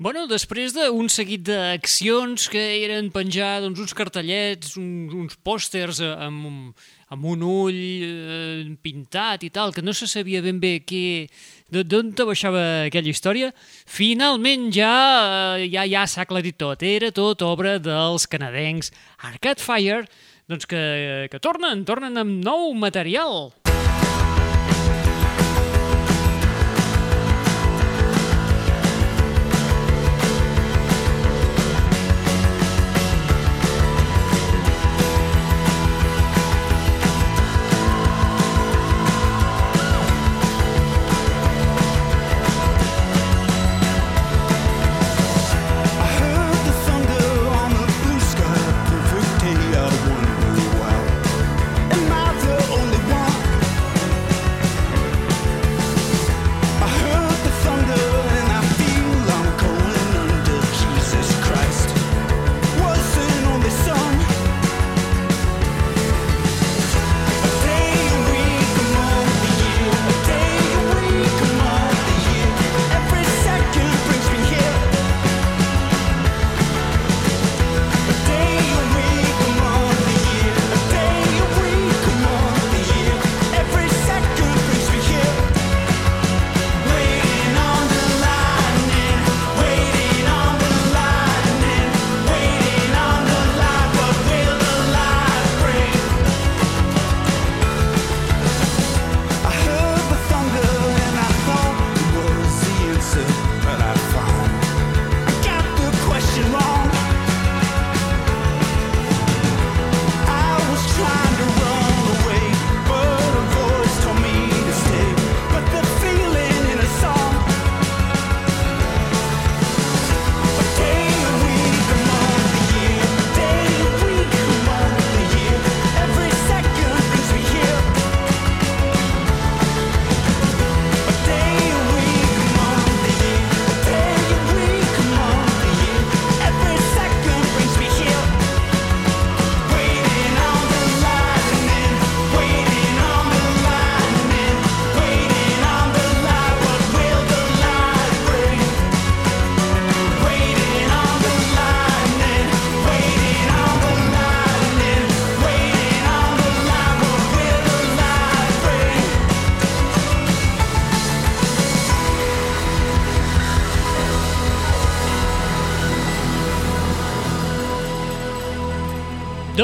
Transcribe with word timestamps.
Bueno, 0.00 0.22
després 0.24 0.72
d'un 0.72 1.10
seguit 1.12 1.42
d'accions 1.44 2.46
que 2.48 2.60
eren 2.86 3.10
penjar 3.12 3.58
doncs, 3.60 3.82
uns 3.84 3.92
cartellets, 3.92 4.70
uns, 4.80 5.12
uns 5.12 5.36
pòsters 5.44 5.98
amb, 6.00 6.70
amb 7.12 7.26
un 7.28 7.44
ull 7.44 7.76
eh, 7.76 8.62
pintat 8.80 9.44
i 9.44 9.50
tal, 9.52 9.74
que 9.76 9.84
no 9.84 9.92
se 9.92 10.08
sabia 10.08 10.40
ben 10.40 10.56
bé 10.56 10.78
què, 10.88 11.28
d'on 11.68 12.14
te 12.16 12.24
baixava 12.24 12.62
aquella 12.86 13.12
història, 13.12 13.52
finalment 13.84 14.70
ja 14.72 14.94
eh, 15.60 15.68
ja, 15.68 15.84
ja 15.84 16.06
s'ha 16.08 16.24
aclarit 16.24 16.56
tot. 16.56 16.80
Era 16.80 17.12
tot 17.12 17.44
obra 17.44 17.76
dels 17.76 18.24
canadencs 18.24 18.94
Arcade 19.28 19.60
Fire, 19.60 20.06
doncs 20.48 20.64
que, 20.64 20.80
que 21.28 21.44
tornen, 21.44 21.84
tornen 21.84 22.16
amb 22.24 22.40
nou 22.40 22.72
material. 22.72 23.50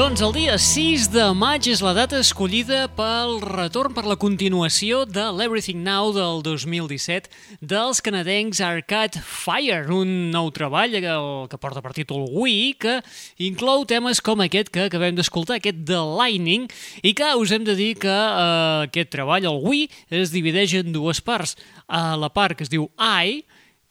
Doncs 0.07 0.21
el 0.23 0.31
dia 0.31 0.53
6 0.55 1.09
de 1.11 1.23
maig 1.35 1.65
és 1.67 1.81
la 1.83 1.91
data 1.91 2.21
escollida 2.23 2.85
pel 2.95 3.41
retorn 3.43 3.91
per 3.91 4.05
la 4.07 4.15
continuació 4.15 5.01
de 5.03 5.25
l'Everything 5.35 5.81
Now 5.83 6.13
del 6.15 6.39
2017 6.45 7.59
dels 7.59 7.99
canadencs 7.99 8.61
Arcade 8.63 9.19
Fire, 9.19 9.81
un 9.91 10.31
nou 10.31 10.47
treball 10.55 10.95
que, 11.03 11.17
que 11.51 11.59
porta 11.59 11.83
per 11.83 11.91
títol 11.91 12.23
We, 12.31 12.71
que 12.79 13.01
inclou 13.49 13.83
temes 13.83 14.23
com 14.23 14.45
aquest 14.45 14.71
que 14.71 14.87
acabem 14.87 15.19
d'escoltar, 15.19 15.59
aquest 15.59 15.83
The 15.83 15.99
Lightning, 15.99 16.71
i 17.03 17.11
que 17.11 17.35
us 17.35 17.51
hem 17.51 17.67
de 17.67 17.75
dir 17.75 17.91
que 17.99 18.07
eh, 18.07 18.87
aquest 18.87 19.11
treball, 19.11 19.51
el 19.51 19.59
We, 19.59 19.89
es 20.07 20.31
divideix 20.31 20.79
en 20.85 20.95
dues 20.95 21.19
parts. 21.19 21.57
A 21.91 22.15
la 22.15 22.31
part 22.31 22.55
que 22.55 22.63
es 22.63 22.71
diu 22.71 22.87
I, 22.95 23.41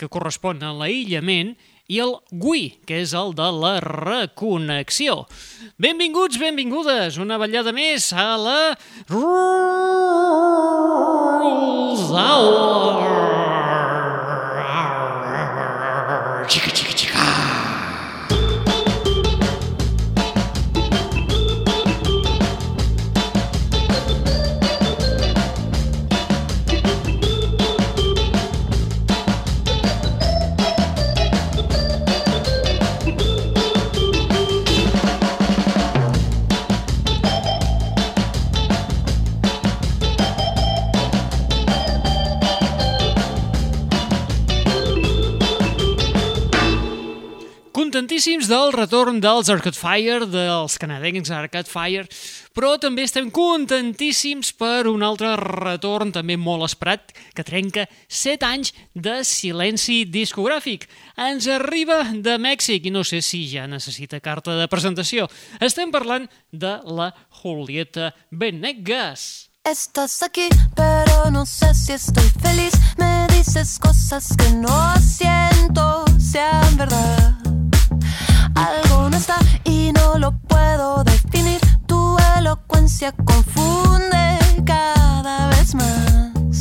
que 0.01 0.09
correspon 0.09 0.65
a 0.65 0.73
l'aïllament, 0.81 1.59
i 1.89 2.01
el 2.03 2.17
GUI, 2.33 2.81
que 2.87 3.01
és 3.05 3.15
el 3.15 3.35
de 3.39 3.51
la 3.55 3.81
reconnexió. 3.85 5.27
Benvinguts, 5.79 6.39
benvingudes, 6.43 7.19
una 7.23 7.39
ballada 7.39 7.73
més 7.77 8.13
a 8.13 8.37
la 8.41 8.77
Rules 9.09 9.27
Hour. 12.11 13.96
Contentíssims 48.17 48.49
del 48.49 48.71
retorn 48.73 49.19
dels 49.21 49.51
Arcade 49.53 49.77
Fire, 49.77 50.25
dels 50.25 50.79
canadencs 50.81 51.29
Arcade 51.37 51.69
Fire, 51.69 52.07
però 52.57 52.79
també 52.81 53.05
estem 53.05 53.27
contentíssims 53.29 54.55
per 54.57 54.87
un 54.89 55.03
altre 55.05 55.35
retorn 55.37 56.15
també 56.15 56.39
molt 56.41 56.65
esperat 56.65 57.13
que 57.37 57.45
trenca 57.45 57.85
7 58.09 58.49
anys 58.49 58.73
de 58.95 59.19
silenci 59.21 60.07
discogràfic. 60.09 60.87
Ens 61.21 61.45
arriba 61.45 62.07
de 62.09 62.39
Mèxic 62.41 62.89
i 62.89 62.95
no 62.95 63.05
sé 63.05 63.21
si 63.21 63.43
ja 63.53 63.67
necessita 63.69 64.23
carta 64.25 64.57
de 64.57 64.65
presentació. 64.65 65.29
Estem 65.61 65.93
parlant 65.93 66.25
de 66.49 66.79
la 66.89 67.13
Julieta 67.43 68.15
Venegas. 68.31 69.51
Estás 69.63 70.23
aquí, 70.23 70.49
pero 70.75 71.31
no 71.31 71.45
sé 71.45 71.75
si 71.75 71.93
estoy 71.93 72.33
feliz. 72.41 72.73
Me 72.97 73.27
dices 73.37 73.79
cosas 73.79 74.33
que 74.39 74.49
no 74.53 74.95
siento 75.03 76.07
sean 76.19 76.79
verdad. 76.79 77.36
No 79.17 79.23
y 79.65 79.93
no 79.93 80.19
lo 80.19 80.33
puedo 80.41 81.03
definir. 81.03 81.59
Tu 81.87 82.19
elocuencia 82.37 83.13
confunde 83.13 84.39
cada 84.67 85.49
vez 85.49 85.75
más. 85.75 86.61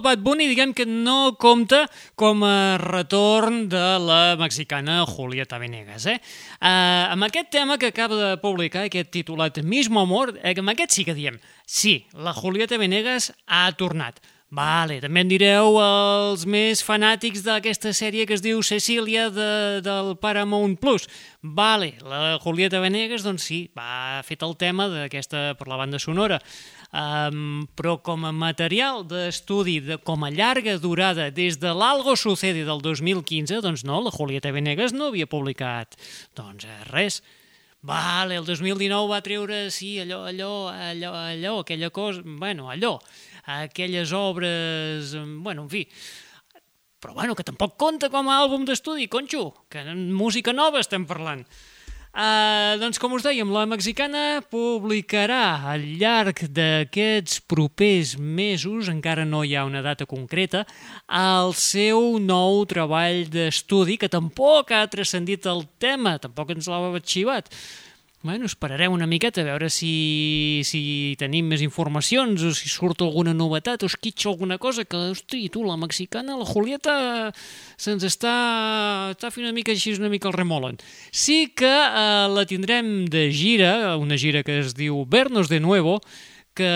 el 0.00 0.04
Bad 0.04 0.22
Bunny, 0.24 0.46
diguem 0.48 0.72
que 0.72 0.86
no 0.88 1.36
compta 1.36 1.84
com 2.16 2.40
a 2.46 2.78
retorn 2.80 3.68
de 3.68 3.98
la 4.00 4.36
mexicana 4.40 5.04
Julieta 5.04 5.58
Venegas, 5.60 6.06
eh? 6.08 6.16
Uh, 6.56 7.12
amb 7.12 7.28
aquest 7.28 7.50
tema 7.52 7.76
que 7.76 7.92
acaba 7.92 8.16
de 8.16 8.30
publicar, 8.40 8.86
aquest 8.88 9.12
titulat 9.12 9.60
Mismo 9.60 10.00
Amor, 10.00 10.32
eh, 10.40 10.54
amb 10.56 10.72
aquest 10.72 10.96
sí 10.96 11.04
que 11.04 11.16
diem, 11.16 11.36
sí, 11.66 12.06
la 12.14 12.32
Julieta 12.32 12.80
Venegas 12.80 13.32
ha 13.46 13.68
tornat. 13.76 14.22
Vale, 14.50 14.96
també 14.98 15.22
en 15.22 15.28
direu 15.30 15.76
els 15.78 16.42
més 16.42 16.80
fanàtics 16.82 17.44
d'aquesta 17.46 17.92
sèrie 17.94 18.24
que 18.26 18.34
es 18.34 18.42
diu 18.42 18.64
Cecília 18.66 19.28
de, 19.30 19.78
del 19.84 20.16
Paramount 20.18 20.74
Plus. 20.80 21.06
Vale, 21.40 21.92
la 22.02 22.34
Julieta 22.42 22.80
Venegas, 22.82 23.22
doncs 23.22 23.46
sí, 23.46 23.60
va 23.78 24.24
fet 24.26 24.42
el 24.42 24.56
tema 24.58 24.88
d'aquesta 24.90 25.52
per 25.54 25.68
la 25.70 25.78
banda 25.78 26.02
sonora. 26.02 26.40
Um, 26.90 27.68
però 27.78 28.00
com 28.02 28.24
a 28.26 28.32
material 28.34 29.04
d'estudi, 29.06 29.76
de, 29.84 29.96
com 30.02 30.24
a 30.26 30.30
llarga 30.34 30.74
durada, 30.82 31.28
des 31.30 31.60
de 31.62 31.70
l'Algo 31.70 32.16
Sucede 32.18 32.64
del 32.66 32.82
2015, 32.82 33.60
doncs 33.62 33.84
no, 33.86 34.00
la 34.02 34.10
Julieta 34.10 34.50
Venegas 34.50 34.90
no 34.90 35.12
havia 35.12 35.28
publicat 35.30 35.94
doncs 36.34 36.66
eh, 36.66 36.80
res. 36.90 37.20
Vale, 37.86 38.40
el 38.40 38.44
2019 38.44 39.06
va 39.08 39.20
treure, 39.22 39.60
sí, 39.70 40.00
allò, 40.02 40.24
allò, 40.26 40.66
allò, 40.68 41.14
allò, 41.14 41.54
aquella 41.60 41.92
cosa, 41.94 42.20
bueno, 42.24 42.68
allò, 42.68 42.98
aquelles 43.46 44.10
obres, 44.12 45.14
bueno, 45.14 45.62
en 45.62 45.70
fi, 45.70 45.86
però 47.00 47.14
bueno, 47.14 47.34
que 47.34 47.46
tampoc 47.46 47.78
compta 47.80 48.10
com 48.12 48.28
a 48.28 48.42
àlbum 48.42 48.66
d'estudi, 48.68 49.06
conxo, 49.08 49.46
que 49.72 49.80
en 49.80 50.10
música 50.12 50.52
nova 50.52 50.82
estem 50.82 51.06
parlant. 51.08 51.46
Uh, 52.10 52.74
doncs 52.82 52.98
com 52.98 53.12
us 53.14 53.22
dèiem, 53.22 53.46
la 53.54 53.68
mexicana 53.70 54.40
publicarà 54.50 55.60
al 55.70 55.84
llarg 56.00 56.40
d'aquests 56.50 57.38
propers 57.46 58.16
mesos, 58.18 58.88
encara 58.90 59.22
no 59.22 59.44
hi 59.46 59.54
ha 59.54 59.62
una 59.68 59.78
data 59.84 60.08
concreta, 60.10 60.64
el 61.06 61.54
seu 61.54 62.18
nou 62.18 62.64
treball 62.66 63.28
d'estudi, 63.30 63.94
que 63.94 64.10
tampoc 64.10 64.74
ha 64.74 64.88
transcendit 64.90 65.46
el 65.46 65.62
tema, 65.78 66.16
tampoc 66.18 66.50
ens 66.56 66.66
l'ha 66.66 66.98
xivat. 66.98 67.54
Bueno, 68.22 68.44
esperarem 68.44 68.92
una 68.92 69.06
miqueta 69.06 69.40
a 69.40 69.46
veure 69.46 69.70
si, 69.72 70.60
si 70.68 70.80
tenim 71.16 71.46
més 71.48 71.62
informacions 71.64 72.42
o 72.44 72.50
si 72.52 72.68
surt 72.68 73.00
alguna 73.00 73.32
novetat 73.32 73.80
o 73.80 73.88
es 73.88 73.96
quitxa 73.96 74.28
alguna 74.28 74.58
cosa 74.60 74.84
que, 74.84 74.98
hosti, 75.14 75.46
tu, 75.48 75.62
la 75.64 75.78
mexicana, 75.80 76.36
la 76.36 76.44
Julieta, 76.44 76.98
se'ns 77.80 78.04
està, 78.04 78.34
està 79.14 79.32
fent 79.32 79.48
una 79.48 79.56
mica 79.56 79.72
així, 79.72 79.96
una 79.96 80.12
mica 80.12 80.28
el 80.28 80.36
remolen. 80.36 80.76
Sí 81.08 81.54
que 81.56 81.72
eh, 81.72 82.28
la 82.28 82.44
tindrem 82.44 83.08
de 83.08 83.30
gira, 83.32 83.96
una 83.96 84.20
gira 84.20 84.44
que 84.44 84.60
es 84.66 84.76
diu 84.76 85.06
Vernos 85.08 85.48
de 85.48 85.64
Nuevo, 85.64 86.02
que 86.52 86.68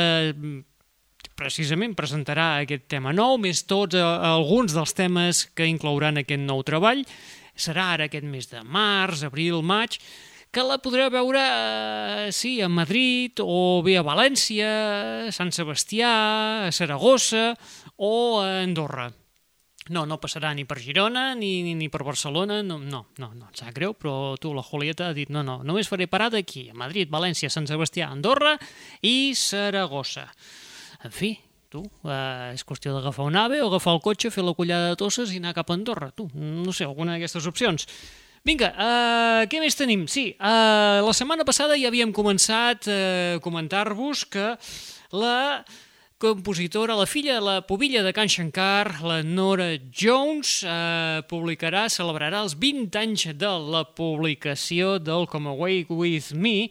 precisament 1.36 1.92
presentarà 1.92 2.54
aquest 2.64 2.88
tema 2.88 3.12
nou, 3.12 3.36
més 3.36 3.66
tots 3.68 4.00
eh, 4.00 4.10
alguns 4.32 4.72
dels 4.72 4.96
temes 4.96 5.44
que 5.52 5.68
inclouran 5.68 6.24
aquest 6.24 6.48
nou 6.48 6.64
treball. 6.64 7.04
Serà 7.52 7.92
ara 7.98 8.08
aquest 8.08 8.24
mes 8.24 8.48
de 8.48 8.64
març, 8.64 9.28
abril, 9.28 9.60
maig, 9.60 10.00
que 10.54 10.62
la 10.62 10.78
podreu 10.78 11.11
veure, 11.11 11.40
eh, 11.42 12.30
sí, 12.30 12.61
a 12.62 12.68
Madrid, 12.70 13.40
o 13.42 13.82
bé 13.82 13.96
a 13.99 14.04
València, 14.06 14.68
a 15.26 15.32
Sant 15.34 15.50
Sebastià, 15.50 16.68
a 16.68 16.70
Saragossa 16.70 17.56
o 17.99 18.38
a 18.38 18.62
Andorra. 18.62 19.08
No, 19.90 20.04
no 20.06 20.16
passarà 20.23 20.54
ni 20.54 20.64
per 20.64 20.78
Girona 20.78 21.34
ni, 21.34 21.64
ni, 21.66 21.75
ni 21.75 21.90
per 21.90 22.04
Barcelona, 22.06 22.62
no, 22.62 22.78
no, 22.78 23.02
no, 23.18 23.32
no, 23.34 23.49
em 23.50 23.58
sap 23.58 23.75
greu, 23.75 23.96
però 23.99 24.37
tu, 24.40 24.54
la 24.54 24.62
Julieta, 24.62 25.11
ha 25.11 25.16
dit 25.16 25.28
no, 25.28 25.42
no, 25.42 25.58
només 25.66 25.90
faré 25.90 26.06
parada 26.06 26.38
aquí, 26.38 26.68
a 26.70 26.78
Madrid, 26.78 27.11
València, 27.11 27.50
Sant 27.50 27.66
Sebastià, 27.66 28.08
Andorra 28.14 28.54
i 29.02 29.34
Saragossa. 29.34 30.28
En 31.04 31.12
fi, 31.12 31.34
tu, 31.68 31.82
eh, 32.06 32.54
és 32.54 32.62
qüestió 32.64 32.94
d'agafar 32.94 33.26
un 33.26 33.37
ave 33.42 33.58
o 33.61 33.73
agafar 33.73 33.99
el 33.99 34.04
cotxe, 34.06 34.30
fer 34.30 34.46
la 34.46 34.54
collada 34.54 34.94
de 34.94 35.00
tosses 35.02 35.34
i 35.34 35.42
anar 35.42 35.56
cap 35.58 35.75
a 35.75 35.76
Andorra, 35.76 36.14
tu, 36.14 36.30
no 36.32 36.73
sé, 36.73 36.87
alguna 36.87 37.18
d'aquestes 37.18 37.50
opcions. 37.50 37.90
Vinga, 38.44 38.68
uh, 38.76 39.42
què 39.48 39.56
més 39.56 39.72
tenim? 39.72 40.02
Sí, 40.04 40.34
uh, 40.36 41.00
la 41.00 41.12
setmana 41.16 41.46
passada 41.48 41.78
ja 41.80 41.88
havíem 41.88 42.10
començat 42.12 42.84
a 42.92 42.96
uh, 42.96 43.38
comentar-vos 43.40 44.26
que 44.28 44.50
la 45.16 45.64
compositora, 46.20 46.92
la 46.92 47.06
filla, 47.08 47.38
la 47.40 47.54
pubilla 47.64 48.02
de 48.04 48.12
Can 48.12 48.28
Shankar, 48.28 49.00
la 49.00 49.22
Nora 49.24 49.70
Jones, 49.92 50.62
eh, 50.64 51.20
publicarà, 51.28 51.82
celebrarà 51.92 52.40
els 52.44 52.54
20 52.56 52.96
anys 52.96 53.26
de 53.36 53.50
la 53.74 53.82
publicació 53.84 54.94
del 55.02 55.26
Come 55.28 55.52
Away 55.52 55.84
With 55.90 56.32
Me 56.32 56.70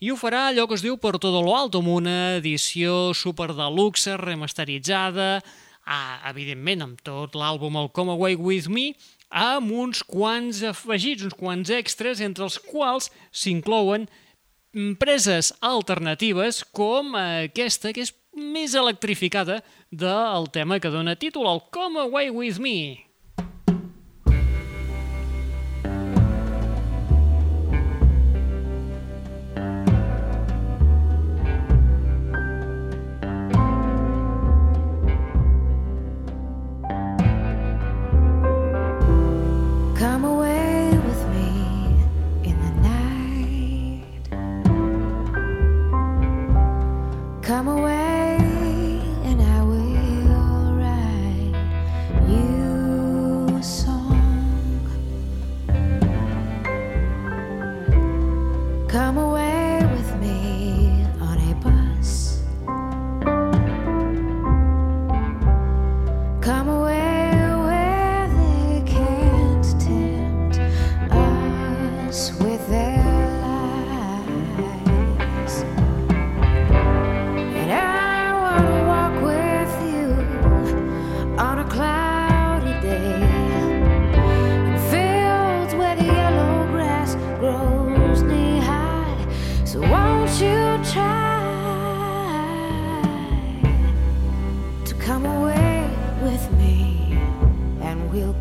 i 0.00 0.12
ho 0.12 0.16
farà 0.16 0.46
allò 0.48 0.64
que 0.68 0.78
es 0.78 0.84
diu 0.86 0.96
per 1.00 1.18
todo 1.20 1.42
lo 1.44 1.52
alto, 1.56 1.82
amb 1.82 1.92
una 1.92 2.36
edició 2.38 3.12
super 3.12 3.50
deluxe, 3.56 4.16
remasteritzada, 4.20 5.42
ah, 5.84 6.16
evidentment 6.30 6.84
amb 6.86 7.04
tot 7.04 7.36
l'àlbum 7.36 7.76
El 7.80 7.92
Come 7.92 8.16
Away 8.16 8.36
With 8.40 8.72
Me, 8.72 8.94
amb 9.30 9.72
uns 9.72 10.02
quants 10.02 10.62
afegits, 10.66 11.24
uns 11.26 11.36
quants 11.36 11.70
extras, 11.70 12.20
entre 12.20 12.46
els 12.46 12.58
quals 12.62 13.10
s'inclouen 13.30 14.06
preses 15.00 15.52
alternatives 15.64 16.62
com 16.76 17.16
aquesta, 17.16 17.92
que 17.92 18.04
és 18.04 18.12
més 18.36 18.74
electrificada 18.76 19.62
del 19.90 20.50
tema 20.52 20.80
que 20.80 20.92
dona 20.92 21.16
títol 21.16 21.48
al 21.48 21.64
Come 21.72 22.04
Away 22.04 22.30
With 22.30 22.60
Me. 22.60 23.05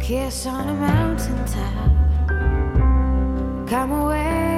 Kiss 0.06 0.46
on 0.46 0.70
a 0.70 0.74
mountaintop. 0.76 1.90
Come 3.68 3.92
away, 3.92 4.55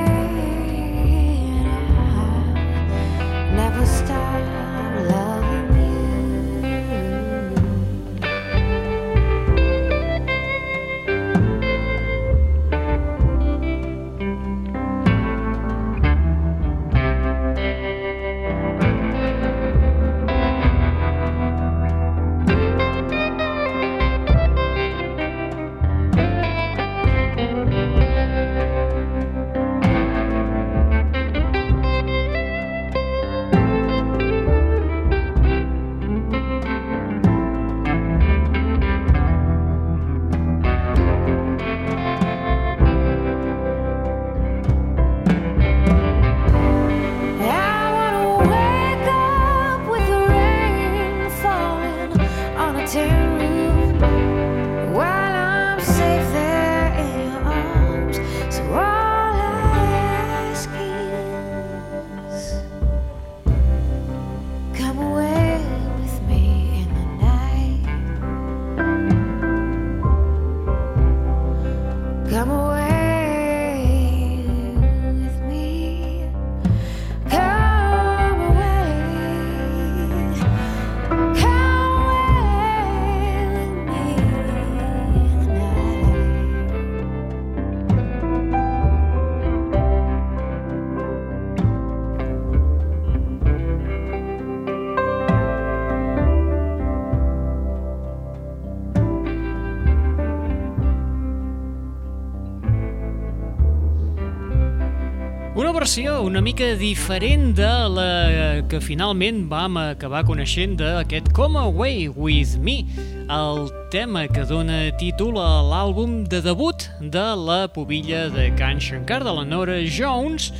versió 105.77 106.21
una 106.21 106.41
mica 106.41 106.75
diferent 106.75 107.55
de 107.55 107.69
la 107.89 108.61
que 108.69 108.79
finalment 108.81 109.43
vam 109.49 109.77
acabar 109.79 110.23
coneixent 110.27 110.75
d'aquest 110.77 111.31
Come 111.37 111.57
Away 111.57 112.07
With 112.09 112.57
Me, 112.61 112.83
el 113.29 113.69
tema 113.93 114.27
que 114.27 114.45
dona 114.49 114.91
títol 114.99 115.39
a 115.41 115.61
l'àlbum 115.65 116.23
de 116.29 116.41
debut 116.45 116.87
de 116.99 117.25
la 117.41 117.67
pubilla 117.73 118.27
de 118.29 118.51
Can 118.57 118.81
Shankar, 118.81 119.23
de 119.25 119.33
la 119.33 119.45
Nora 119.45 119.77
Jones, 119.85 120.51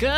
que 0.00 0.12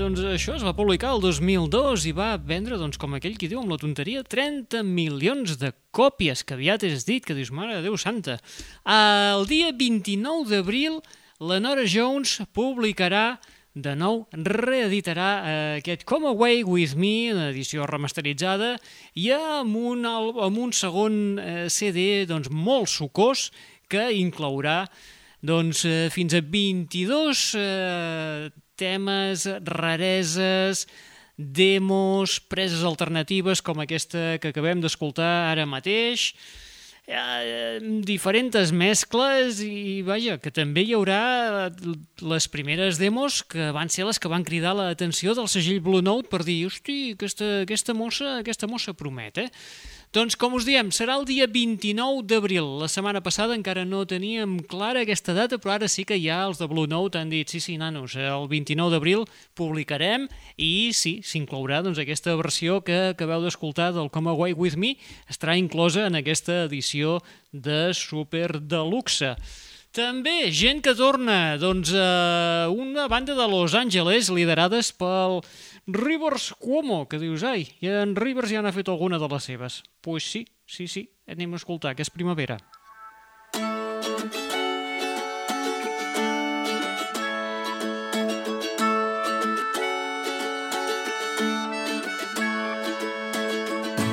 doncs, 0.00 0.22
això 0.24 0.56
es 0.56 0.64
va 0.64 0.76
publicar 0.76 1.14
el 1.14 1.24
2002 1.24 2.04
i 2.08 2.12
va 2.16 2.34
vendre, 2.36 2.78
doncs, 2.80 2.98
com 3.00 3.16
aquell 3.16 3.36
qui 3.40 3.48
diu 3.50 3.60
amb 3.60 3.72
la 3.72 3.80
tonteria, 3.80 4.22
30 4.22 4.84
milions 4.86 5.56
de 5.60 5.72
còpies, 5.90 6.44
que 6.44 6.56
aviat 6.56 6.84
és 6.88 7.04
dit, 7.08 7.24
que 7.24 7.36
dius, 7.36 7.52
mare 7.52 7.76
de 7.76 7.84
Déu 7.88 7.98
santa. 8.00 8.40
El 8.84 9.48
dia 9.50 9.74
29 9.76 10.48
d'abril, 10.50 11.00
la 11.40 11.56
Nora 11.58 11.86
Jones 11.88 12.42
publicarà 12.52 13.40
de 13.72 13.94
nou 13.96 14.26
reeditarà 14.34 15.28
eh, 15.40 15.78
aquest 15.78 16.04
Come 16.04 16.28
Away 16.28 16.64
With 16.66 16.98
Me, 17.00 17.30
en 17.32 17.40
edició 17.46 17.86
remasteritzada, 17.88 18.74
i 19.16 19.30
amb 19.32 19.78
un, 19.78 20.04
amb 20.04 20.58
un 20.60 20.74
segon 20.76 21.38
eh, 21.40 21.68
CD 21.72 22.26
doncs, 22.28 22.50
molt 22.52 22.90
sucós 22.92 23.48
que 23.88 24.10
inclourà 24.18 24.82
doncs, 25.40 25.86
eh, 25.88 26.10
fins 26.12 26.36
a 26.36 26.42
22 26.44 27.44
eh, 27.56 28.50
temes, 28.76 29.46
rareses, 29.64 30.84
demos, 31.40 32.36
preses 32.52 32.84
alternatives 32.84 33.64
com 33.64 33.80
aquesta 33.80 34.36
que 34.42 34.52
acabem 34.52 34.82
d'escoltar 34.84 35.54
ara 35.54 35.64
mateix, 35.64 36.34
diferents 38.06 38.70
mescles 38.70 39.60
i 39.64 40.02
vaja, 40.06 40.38
que 40.38 40.52
també 40.54 40.84
hi 40.86 40.94
haurà 40.94 41.70
les 42.22 42.46
primeres 42.52 43.00
demos 43.00 43.40
que 43.42 43.70
van 43.74 43.90
ser 43.90 44.06
les 44.06 44.20
que 44.22 44.30
van 44.30 44.46
cridar 44.46 44.76
l'atenció 44.78 45.34
del 45.34 45.48
segell 45.50 45.80
Blue 45.82 46.02
Note 46.02 46.30
per 46.30 46.44
dir, 46.46 46.66
hosti, 46.68 47.16
aquesta, 47.16 47.62
aquesta 47.64 47.96
mossa, 47.98 48.38
aquesta 48.44 48.70
mossa 48.70 48.94
promet, 48.94 49.42
eh? 49.42 49.48
Doncs, 50.10 50.34
com 50.34 50.56
us 50.58 50.64
diem, 50.66 50.88
serà 50.90 51.14
el 51.20 51.22
dia 51.22 51.46
29 51.46 52.24
d'abril. 52.26 52.66
La 52.80 52.88
setmana 52.90 53.20
passada 53.22 53.54
encara 53.54 53.84
no 53.86 54.00
teníem 54.10 54.56
clara 54.66 55.04
aquesta 55.04 55.36
data, 55.36 55.54
però 55.54 55.76
ara 55.76 55.86
sí 55.86 56.02
que 56.02 56.18
ja 56.18 56.40
els 56.48 56.58
de 56.58 56.66
Blue 56.66 56.90
Note 56.90 57.20
han 57.20 57.30
dit 57.30 57.46
sí, 57.46 57.60
sí, 57.62 57.76
nanos, 57.78 58.16
el 58.18 58.48
29 58.50 58.90
d'abril 58.90 59.22
publicarem 59.54 60.26
i 60.58 60.90
sí, 60.98 61.20
s'inclourà 61.22 61.78
doncs, 61.86 62.02
aquesta 62.02 62.34
versió 62.34 62.80
que 62.82 63.12
acabeu 63.12 63.46
d'escoltar 63.46 63.92
del 63.94 64.10
Come 64.10 64.34
Away 64.34 64.58
With 64.58 64.74
Me, 64.74 64.96
estarà 65.30 65.54
inclosa 65.54 66.08
en 66.10 66.18
aquesta 66.18 66.64
edició 66.64 67.20
de 67.54 67.94
Super 67.94 68.58
Deluxe. 68.58 69.36
També, 69.94 70.52
gent 70.54 70.82
que 70.82 70.98
torna, 70.98 71.56
doncs, 71.58 71.94
a 71.94 72.66
una 72.70 73.06
banda 73.10 73.38
de 73.38 73.46
Los 73.50 73.78
Angeles 73.78 74.28
liderades 74.30 74.90
pel 74.90 75.40
Rivers 75.92 76.54
Cuomo, 76.58 77.08
que 77.08 77.18
dius, 77.18 77.42
ai, 77.42 77.64
i 77.82 77.88
en 77.90 78.14
Rivers 78.14 78.52
ja 78.52 78.62
n'ha 78.62 78.72
fet 78.74 78.88
alguna 78.92 79.18
de 79.18 79.28
les 79.30 79.46
seves. 79.48 79.80
Doncs 79.82 80.02
pues 80.06 80.26
sí, 80.30 80.44
sí, 80.66 80.86
sí, 80.86 81.02
anem 81.26 81.54
a 81.54 81.58
escoltar, 81.58 81.96
que 81.96 82.04
és 82.06 82.10
primavera. 82.10 82.58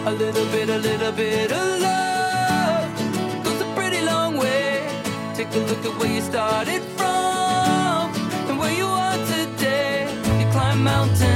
A 0.07 0.11
little 0.17 0.45
bit, 0.53 0.69
a 0.69 0.77
little 0.77 1.11
bit 1.11 1.51
of 1.51 1.81
love 1.81 3.43
goes 3.43 3.61
a 3.61 3.69
pretty 3.75 4.01
long 4.01 4.37
way. 4.37 4.87
Take 5.35 5.53
a 5.53 5.59
look 5.59 5.85
at 5.85 5.99
where 5.99 6.13
you 6.15 6.21
started 6.21 6.81
from 6.95 8.15
and 8.49 8.57
where 8.57 8.73
you 8.73 8.87
are 8.87 9.17
today. 9.27 10.07
You 10.39 10.47
climb 10.51 10.83
mountains 10.83 11.26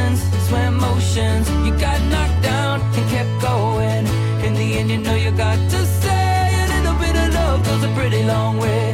swam 1.11 1.41
motions. 1.41 1.49
You 1.65 1.71
got 1.79 2.01
knocked 2.09 2.43
down 2.43 2.81
and 2.81 3.09
kept 3.09 3.41
going. 3.41 4.05
In 4.45 4.53
the 4.53 4.77
end, 4.79 4.89
you 4.89 4.97
know 4.97 5.15
you 5.15 5.31
got 5.31 5.57
to 5.57 5.85
say 5.85 6.63
a 6.63 6.67
little 6.73 6.97
bit 6.99 7.15
of 7.15 7.33
love 7.33 7.65
goes 7.65 7.83
a 7.83 7.93
pretty 7.93 8.23
long 8.23 8.57
way. 8.57 8.90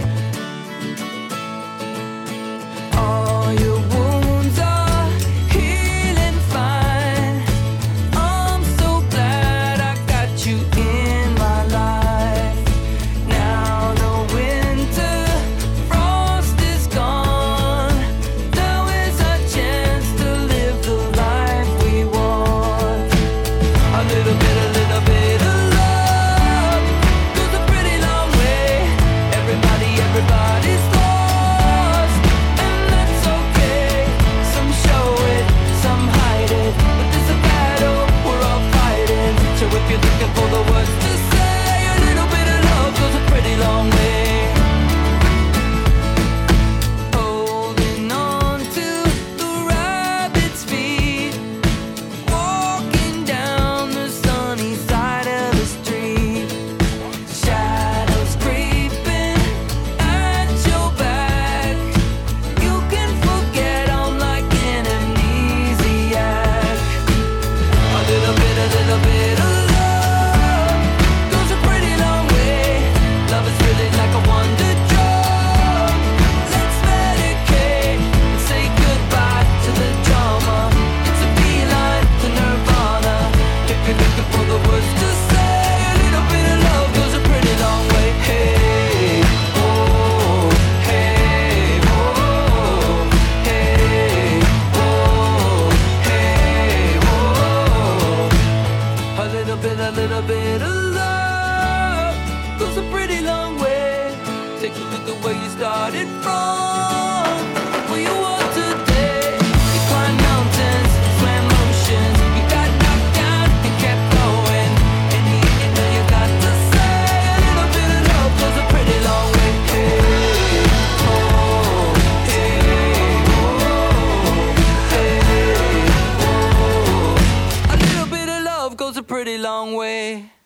Started 105.90 106.08
from. 106.22 106.37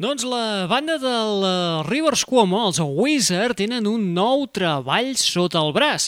Doncs 0.02 0.24
la 0.26 0.66
banda 0.66 0.96
del 0.98 1.44
eh, 1.46 1.84
Rivers 1.86 2.24
Cuomo, 2.26 2.64
els 2.66 2.80
Wizard, 2.82 3.54
tenen 3.60 3.86
un 3.86 4.08
nou 4.16 4.48
treball 4.50 5.12
sota 5.20 5.60
el 5.62 5.70
braç. 5.76 6.08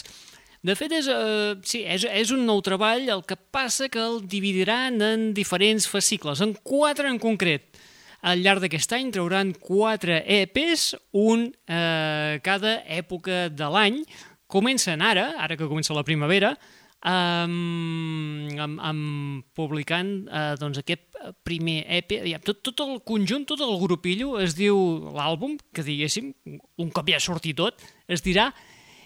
De 0.66 0.74
fet, 0.74 0.90
és, 0.98 1.06
eh, 1.06 1.52
sí, 1.62 1.84
és, 1.86 2.02
és 2.02 2.32
un 2.34 2.42
nou 2.42 2.58
treball, 2.66 3.06
el 3.14 3.22
que 3.22 3.36
passa 3.54 3.86
que 3.86 4.02
el 4.02 4.18
dividiran 4.26 4.98
en 4.98 5.28
diferents 5.36 5.86
fascicles, 5.86 6.42
en 6.42 6.56
quatre 6.66 7.06
en 7.06 7.20
concret. 7.22 7.78
Al 8.26 8.42
llarg 8.42 8.64
d'aquest 8.64 8.96
any 8.98 9.14
trauran 9.14 9.54
quatre 9.62 10.24
EPs, 10.40 10.96
un 11.14 11.52
eh, 11.52 12.40
cada 12.42 12.80
època 12.98 13.44
de 13.46 13.68
l'any. 13.76 14.02
Comencen 14.50 15.06
ara, 15.06 15.36
ara 15.38 15.54
que 15.54 15.70
comença 15.70 15.94
la 15.94 16.02
primavera, 16.02 16.56
um, 17.04 18.60
amb, 18.64 18.78
amb 18.80 19.46
publicant 19.56 20.12
uh, 20.28 20.54
doncs 20.60 20.80
aquest 20.80 21.04
primer 21.46 21.82
EP, 22.00 22.18
ja, 22.28 22.40
tot, 22.44 22.60
tot 22.64 22.84
el 22.84 22.98
conjunt, 23.06 23.46
tot 23.48 23.62
el 23.64 23.74
grupillo 23.80 24.38
es 24.42 24.56
diu 24.58 24.76
l'àlbum, 25.14 25.58
que 25.74 25.84
diguéssim, 25.86 26.32
un 26.80 26.94
cop 26.94 27.08
ja 27.12 27.20
surti 27.22 27.54
tot, 27.56 27.84
es 28.08 28.24
dirà 28.24 28.50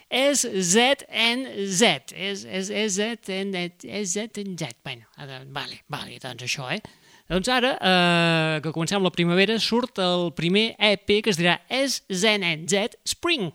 és 0.09 0.41
Z 0.41 1.05
and 1.13 1.51
Z, 1.69 2.15
és, 2.17 2.47
és, 2.49 2.71
és 2.73 2.95
Z 2.97 3.29
and 3.35 3.59
és 3.85 4.15
Z 4.15 4.41
and 4.41 4.57
Z. 4.57 4.79
Bueno, 4.83 5.05
vale, 5.53 5.83
vale, 5.93 6.17
doncs 6.23 6.47
això, 6.47 6.71
eh? 6.73 6.81
Doncs 7.29 7.51
ara, 7.53 7.75
eh, 7.77 8.61
que 8.65 8.73
comencem 8.73 9.05
la 9.05 9.13
primavera, 9.13 9.59
surt 9.61 10.01
el 10.01 10.31
primer 10.33 10.71
EP 10.81 11.19
que 11.21 11.29
es 11.29 11.37
dirà 11.37 11.59
És 11.69 12.01
Zen 12.09 12.47
and 12.47 12.71
Z 12.73 12.97
Spring, 13.05 13.51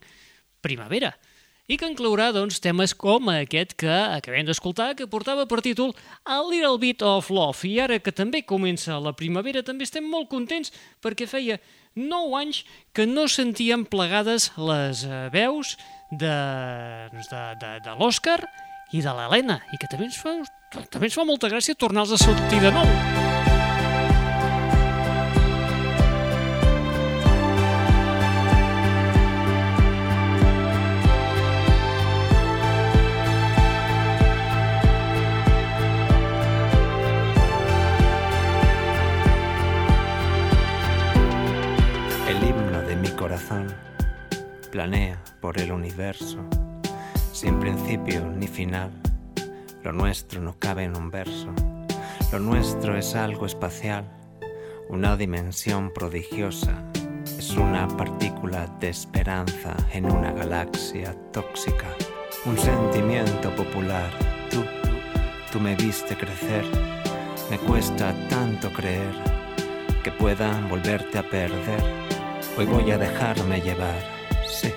primavera 0.62 1.16
i 1.72 1.78
que 1.80 1.88
inclourà 1.88 2.32
doncs, 2.36 2.60
temes 2.64 2.92
com 2.98 3.30
aquest 3.32 3.76
que 3.80 3.92
acabem 3.92 4.44
d'escoltar, 4.48 4.94
que 5.00 5.08
portava 5.08 5.46
per 5.48 5.62
títol 5.64 5.94
A 6.26 6.42
Little 6.44 6.80
Bit 6.82 7.06
of 7.08 7.30
Love. 7.32 7.64
I 7.70 7.80
ara 7.86 8.00
que 8.04 8.12
també 8.12 8.44
comença 8.44 9.00
la 9.00 9.16
primavera, 9.16 9.64
també 9.64 9.88
estem 9.88 10.04
molt 10.04 10.30
contents 10.32 10.74
perquè 11.04 11.28
feia 11.30 11.60
9 11.96 12.36
anys 12.42 12.64
que 12.94 13.08
no 13.08 13.28
sentíem 13.30 13.86
plegades 13.86 14.52
les 14.58 15.06
eh, 15.08 15.30
veus 15.34 15.78
de, 16.12 16.36
doncs, 17.14 17.32
de, 17.32 17.44
de, 17.62 17.72
de 17.86 17.96
l'Òscar 18.00 18.42
i 18.94 19.02
de 19.02 19.16
l'Helena, 19.16 19.62
i 19.74 19.80
que 19.82 19.90
també 19.90 20.10
ens, 20.10 20.20
fa, 20.20 20.36
també 20.92 21.10
ens 21.10 21.18
fa 21.18 21.26
molta 21.26 21.50
gràcia 21.50 21.78
tornar-los 21.80 22.20
a 22.20 22.22
sortir 22.22 22.62
de 22.62 22.74
nou. 22.76 23.43
Planea 44.84 45.24
por 45.40 45.58
el 45.62 45.72
universo, 45.72 46.40
sin 47.32 47.58
principio 47.58 48.26
ni 48.26 48.48
final. 48.48 48.92
Lo 49.82 49.94
nuestro 49.94 50.42
no 50.42 50.60
cabe 50.60 50.84
en 50.84 50.98
un 50.98 51.10
verso, 51.10 51.48
lo 52.34 52.40
nuestro 52.40 52.98
es 52.98 53.16
algo 53.16 53.46
espacial, 53.46 54.04
una 54.90 55.16
dimensión 55.16 55.94
prodigiosa. 55.94 56.84
Es 57.26 57.52
una 57.52 57.88
partícula 57.88 58.68
de 58.82 58.90
esperanza 58.90 59.74
en 59.94 60.12
una 60.12 60.34
galaxia 60.34 61.16
tóxica, 61.32 61.88
un 62.46 62.58
sentimiento 62.58 63.56
popular. 63.56 64.12
Tú, 64.52 64.66
tú 65.50 65.62
me 65.62 65.78
viste 65.78 66.18
crecer, 66.18 66.66
me 67.50 67.58
cuesta 67.58 68.14
tanto 68.28 68.70
creer 68.74 69.14
que 70.04 70.12
pueda 70.12 70.60
volverte 70.70 71.20
a 71.20 71.30
perder. 71.30 71.82
Hoy 72.58 72.66
voy 72.66 72.92
a 72.92 72.98
dejarme 72.98 73.62
llevar, 73.62 74.23
sí, 74.54 74.74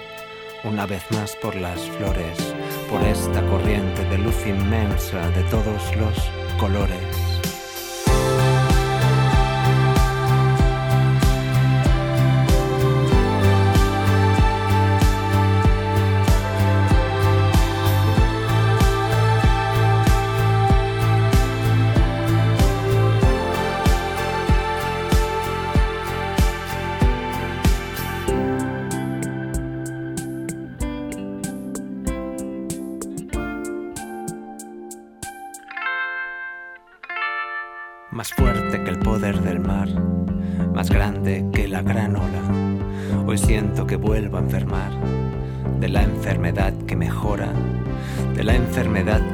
una 0.64 0.86
vez 0.86 1.02
más 1.10 1.36
por 1.36 1.54
las 1.54 1.80
flores, 1.90 2.38
por 2.90 3.02
esta 3.02 3.46
corriente 3.46 4.04
de 4.04 4.18
luz 4.18 4.46
inmensa 4.46 5.28
de 5.30 5.42
todos 5.44 5.96
los 5.96 6.16
colores. 6.58 7.15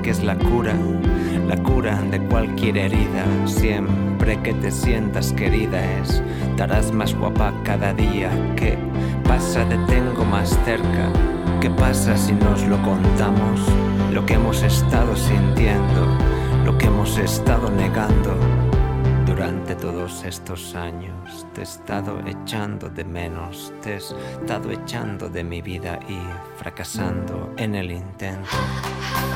Que 0.03 0.11
es 0.11 0.23
la 0.23 0.37
cura, 0.37 0.75
la 1.47 1.57
cura 1.63 2.03
de 2.11 2.21
cualquier 2.21 2.77
herida. 2.77 3.25
Siempre 3.47 4.41
que 4.43 4.53
te 4.55 4.71
sientas 4.71 5.33
querida 5.33 5.81
es, 6.01 6.23
estarás 6.51 6.93
más 6.93 7.15
guapa 7.15 7.55
cada 7.63 7.95
día. 7.95 8.31
¿Qué 8.57 8.77
pasa? 9.25 9.67
Te 9.69 9.79
tengo 9.87 10.25
más 10.25 10.59
cerca. 10.65 11.13
¿Qué 11.61 11.71
pasa 11.71 12.17
si 12.17 12.33
nos 12.33 12.63
lo 12.65 12.83
contamos? 12.83 13.61
Lo 14.13 14.27
que 14.27 14.35
hemos 14.35 14.63
estado 14.63 15.15
sintiendo, 15.15 16.19
lo 16.65 16.77
que 16.77 16.87
hemos 16.87 17.17
estado 17.19 17.71
negando. 17.71 18.62
Todos 19.83 20.23
estos 20.23 20.77
años 20.77 21.45
te 21.53 21.63
he 21.63 21.65
estado 21.65 22.21
echando 22.25 22.89
de 22.89 23.05
menos, 23.05 23.73
te 23.83 23.95
he 23.95 23.97
estado 23.97 24.71
echando 24.71 25.29
de 25.29 25.43
mi 25.43 25.61
vida 25.61 25.99
y 26.09 26.21
fracasando 26.57 27.53
en 27.57 27.75
el 27.75 27.91
intento. 27.91 28.49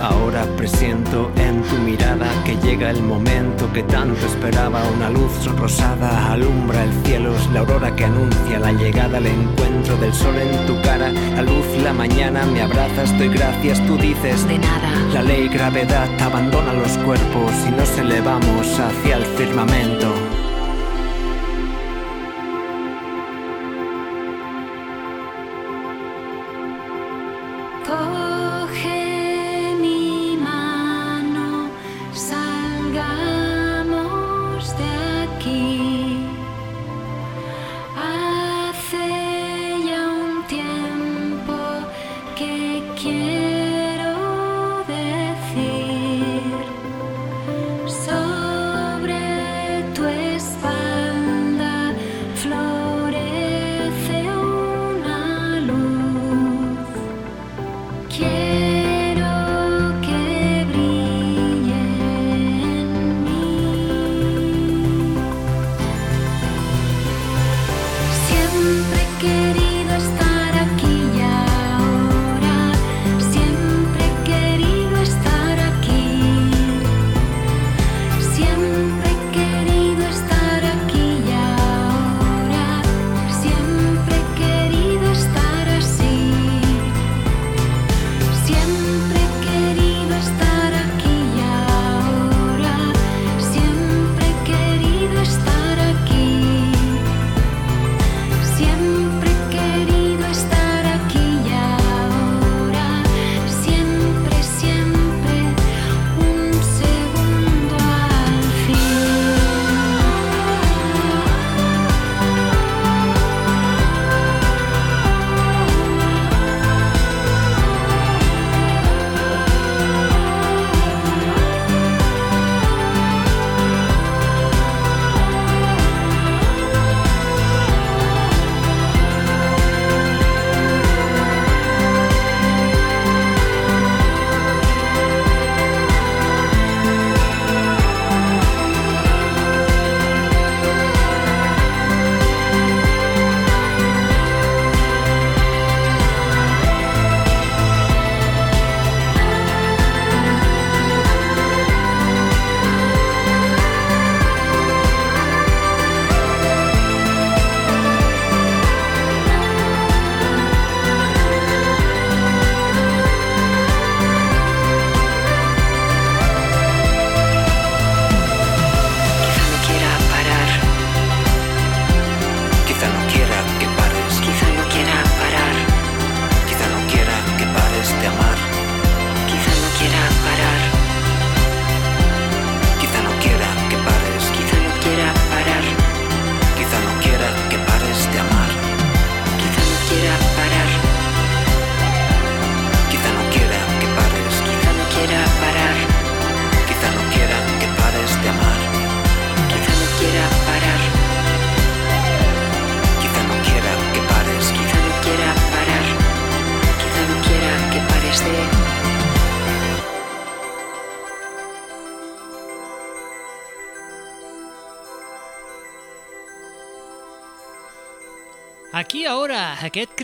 Ahora 0.00 0.44
presiento 0.56 1.32
en 1.36 1.62
tu 1.64 1.74
mirada 1.78 2.28
que 2.44 2.54
llega 2.58 2.90
el 2.90 3.02
momento 3.02 3.72
que 3.72 3.82
tanto 3.82 4.24
esperaba. 4.24 4.84
Una 4.96 5.10
luz 5.10 5.46
rosada 5.58 6.30
alumbra 6.30 6.84
el 6.84 6.92
cielo, 7.04 7.34
es 7.34 7.50
la 7.50 7.60
aurora 7.60 7.96
que 7.96 8.04
anuncia 8.04 8.60
la 8.60 8.70
llegada, 8.70 9.18
el 9.18 9.26
encuentro 9.26 9.96
del 9.96 10.14
sol 10.14 10.36
en 10.36 10.66
tu 10.66 10.80
cara. 10.82 11.10
La 11.10 11.42
luz, 11.42 11.66
la 11.82 11.92
mañana 11.92 12.46
me 12.46 12.62
abrazas, 12.62 13.18
doy 13.18 13.30
gracias, 13.30 13.84
tú 13.84 13.96
dices 13.96 14.46
De 14.46 14.58
nada. 14.58 14.90
la 15.12 15.22
ley 15.22 15.48
gravedad 15.48 16.08
abandona 16.20 16.72
los 16.72 16.96
cuerpos 16.98 17.52
y 17.66 17.72
nos 17.72 17.98
elevamos 17.98 18.78
hacia 18.78 19.16
el 19.16 19.24
firmamento. 19.24 20.35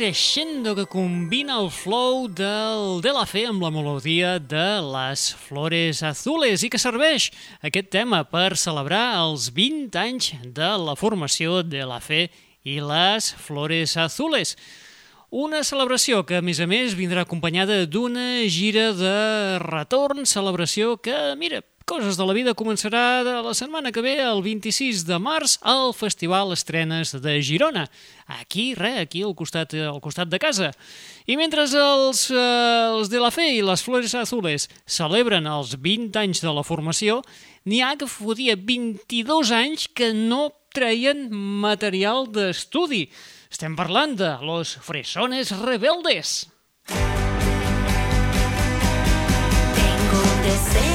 Crescendo 0.02 0.74
que 0.74 0.84
combina 0.84 1.60
el 1.60 1.70
flow 1.70 2.26
del 2.26 3.00
De 3.00 3.12
La 3.14 3.22
Fe 3.22 3.44
amb 3.46 3.62
la 3.62 3.68
melodia 3.70 4.32
de 4.42 4.80
Les 4.82 5.28
Flores 5.44 6.00
Azules 6.02 6.64
i 6.66 6.70
que 6.72 6.80
serveix 6.82 7.28
aquest 7.62 7.92
tema 7.94 8.24
per 8.26 8.56
celebrar 8.58 9.20
els 9.20 9.52
20 9.54 10.00
anys 10.02 10.32
de 10.42 10.72
la 10.88 10.96
formació 10.98 11.60
de 11.62 11.86
La 11.86 12.00
Fe 12.02 12.24
i 12.66 12.80
Les 12.82 13.30
Flores 13.46 13.94
Azules. 13.94 14.56
Una 15.30 15.62
celebració 15.62 16.24
que, 16.26 16.42
a 16.42 16.42
més 16.42 16.58
a 16.58 16.66
més, 16.66 16.98
vindrà 16.98 17.22
acompanyada 17.22 17.84
d'una 17.86 18.42
gira 18.50 18.88
de 18.98 19.14
retorn, 19.62 20.26
celebració 20.26 20.96
que, 20.98 21.14
mira, 21.38 21.62
Coses 21.86 22.16
de 22.16 22.24
la 22.26 22.34
vida 22.36 22.54
començarà 22.54 23.24
de 23.26 23.32
la 23.42 23.52
setmana 23.58 23.90
que 23.92 24.02
ve, 24.04 24.14
el 24.22 24.42
26 24.44 25.02
de 25.08 25.16
març, 25.18 25.56
al 25.66 25.90
Festival 25.96 26.52
Estrenes 26.54 27.10
de 27.24 27.42
Girona. 27.42 27.88
Aquí, 28.38 28.74
re, 28.78 29.00
aquí 29.00 29.22
al 29.26 29.34
costat, 29.34 29.74
al 29.74 29.98
costat 30.04 30.30
de 30.30 30.38
casa. 30.38 30.70
I 31.26 31.36
mentre 31.40 31.64
els, 31.66 32.30
eh, 32.30 32.36
els 32.92 33.10
de 33.10 33.18
la 33.18 33.32
Fe 33.34 33.48
i 33.56 33.62
les 33.66 33.82
Flores 33.82 34.14
Azules 34.14 34.68
celebren 34.86 35.46
els 35.46 35.74
20 35.74 36.16
anys 36.22 36.40
de 36.44 36.52
la 36.54 36.62
formació, 36.62 37.22
n'hi 37.66 37.82
ha 37.82 37.96
que 37.96 38.06
fotia 38.06 38.54
22 38.56 39.50
anys 39.50 39.88
que 39.88 40.12
no 40.14 40.52
treien 40.72 41.28
material 41.32 42.28
d'estudi. 42.30 43.08
Estem 43.50 43.74
parlant 43.76 44.14
de 44.16 44.38
Los 44.40 44.78
Fresones 44.80 45.50
Rebeldes. 45.58 46.46
Tengo 49.76 50.22
deseo 50.46 50.91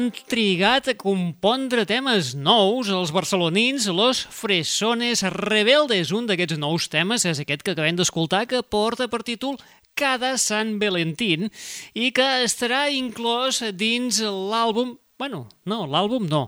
han 0.00 0.08
trigat 0.32 0.88
a 0.88 0.94
compondre 0.96 1.82
temes 1.84 2.30
nous 2.32 2.88
els 2.88 3.10
barcelonins 3.12 3.84
Los 3.92 4.22
Fresones 4.32 5.20
Rebeldes. 5.34 6.08
Un 6.16 6.24
d'aquests 6.30 6.56
nous 6.56 6.86
temes 6.88 7.26
és 7.28 7.42
aquest 7.42 7.60
que 7.66 7.74
acabem 7.74 7.98
d'escoltar 7.98 8.46
que 8.48 8.62
porta 8.64 9.10
per 9.12 9.20
títol 9.26 9.58
Cada 9.98 10.38
Sant 10.40 10.78
Valentín 10.80 11.50
i 11.92 12.08
que 12.16 12.28
estarà 12.46 12.86
inclòs 12.88 13.60
dins 13.76 14.22
l'àlbum... 14.24 14.96
Bueno, 15.20 15.42
no, 15.68 15.82
l'àlbum 15.84 16.30
no. 16.30 16.46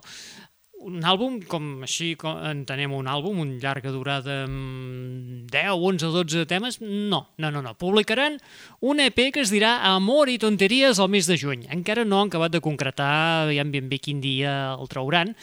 Un 0.83 1.05
àlbum, 1.07 1.37
com 1.47 1.85
així 1.87 2.13
com 2.19 2.41
entenem 2.49 2.91
un 2.97 3.07
àlbum, 3.07 3.39
un 3.45 3.53
llarga 3.63 3.93
durada 3.95 4.41
amb 4.49 5.47
10, 5.53 5.77
11 5.79 6.09
o 6.09 6.11
12 6.17 6.47
temes, 6.51 6.81
no, 6.83 7.21
no, 7.39 7.51
no, 7.55 7.63
no. 7.63 7.75
Publicaran 7.79 8.41
un 8.81 9.03
EP 9.05 9.29
que 9.35 9.45
es 9.45 9.53
dirà 9.55 9.77
Amor 9.93 10.33
i 10.33 10.41
tonteries 10.43 10.99
al 10.99 11.13
mes 11.13 11.29
de 11.31 11.39
juny. 11.39 11.69
Encara 11.71 12.03
no 12.09 12.19
han 12.19 12.33
acabat 12.33 12.57
de 12.57 12.63
concretar, 12.65 13.47
ja 13.55 13.67
ben 13.71 13.87
bé 13.91 14.01
quin 14.03 14.19
dia 14.25 14.75
el 14.75 14.91
trauran, 14.91 15.37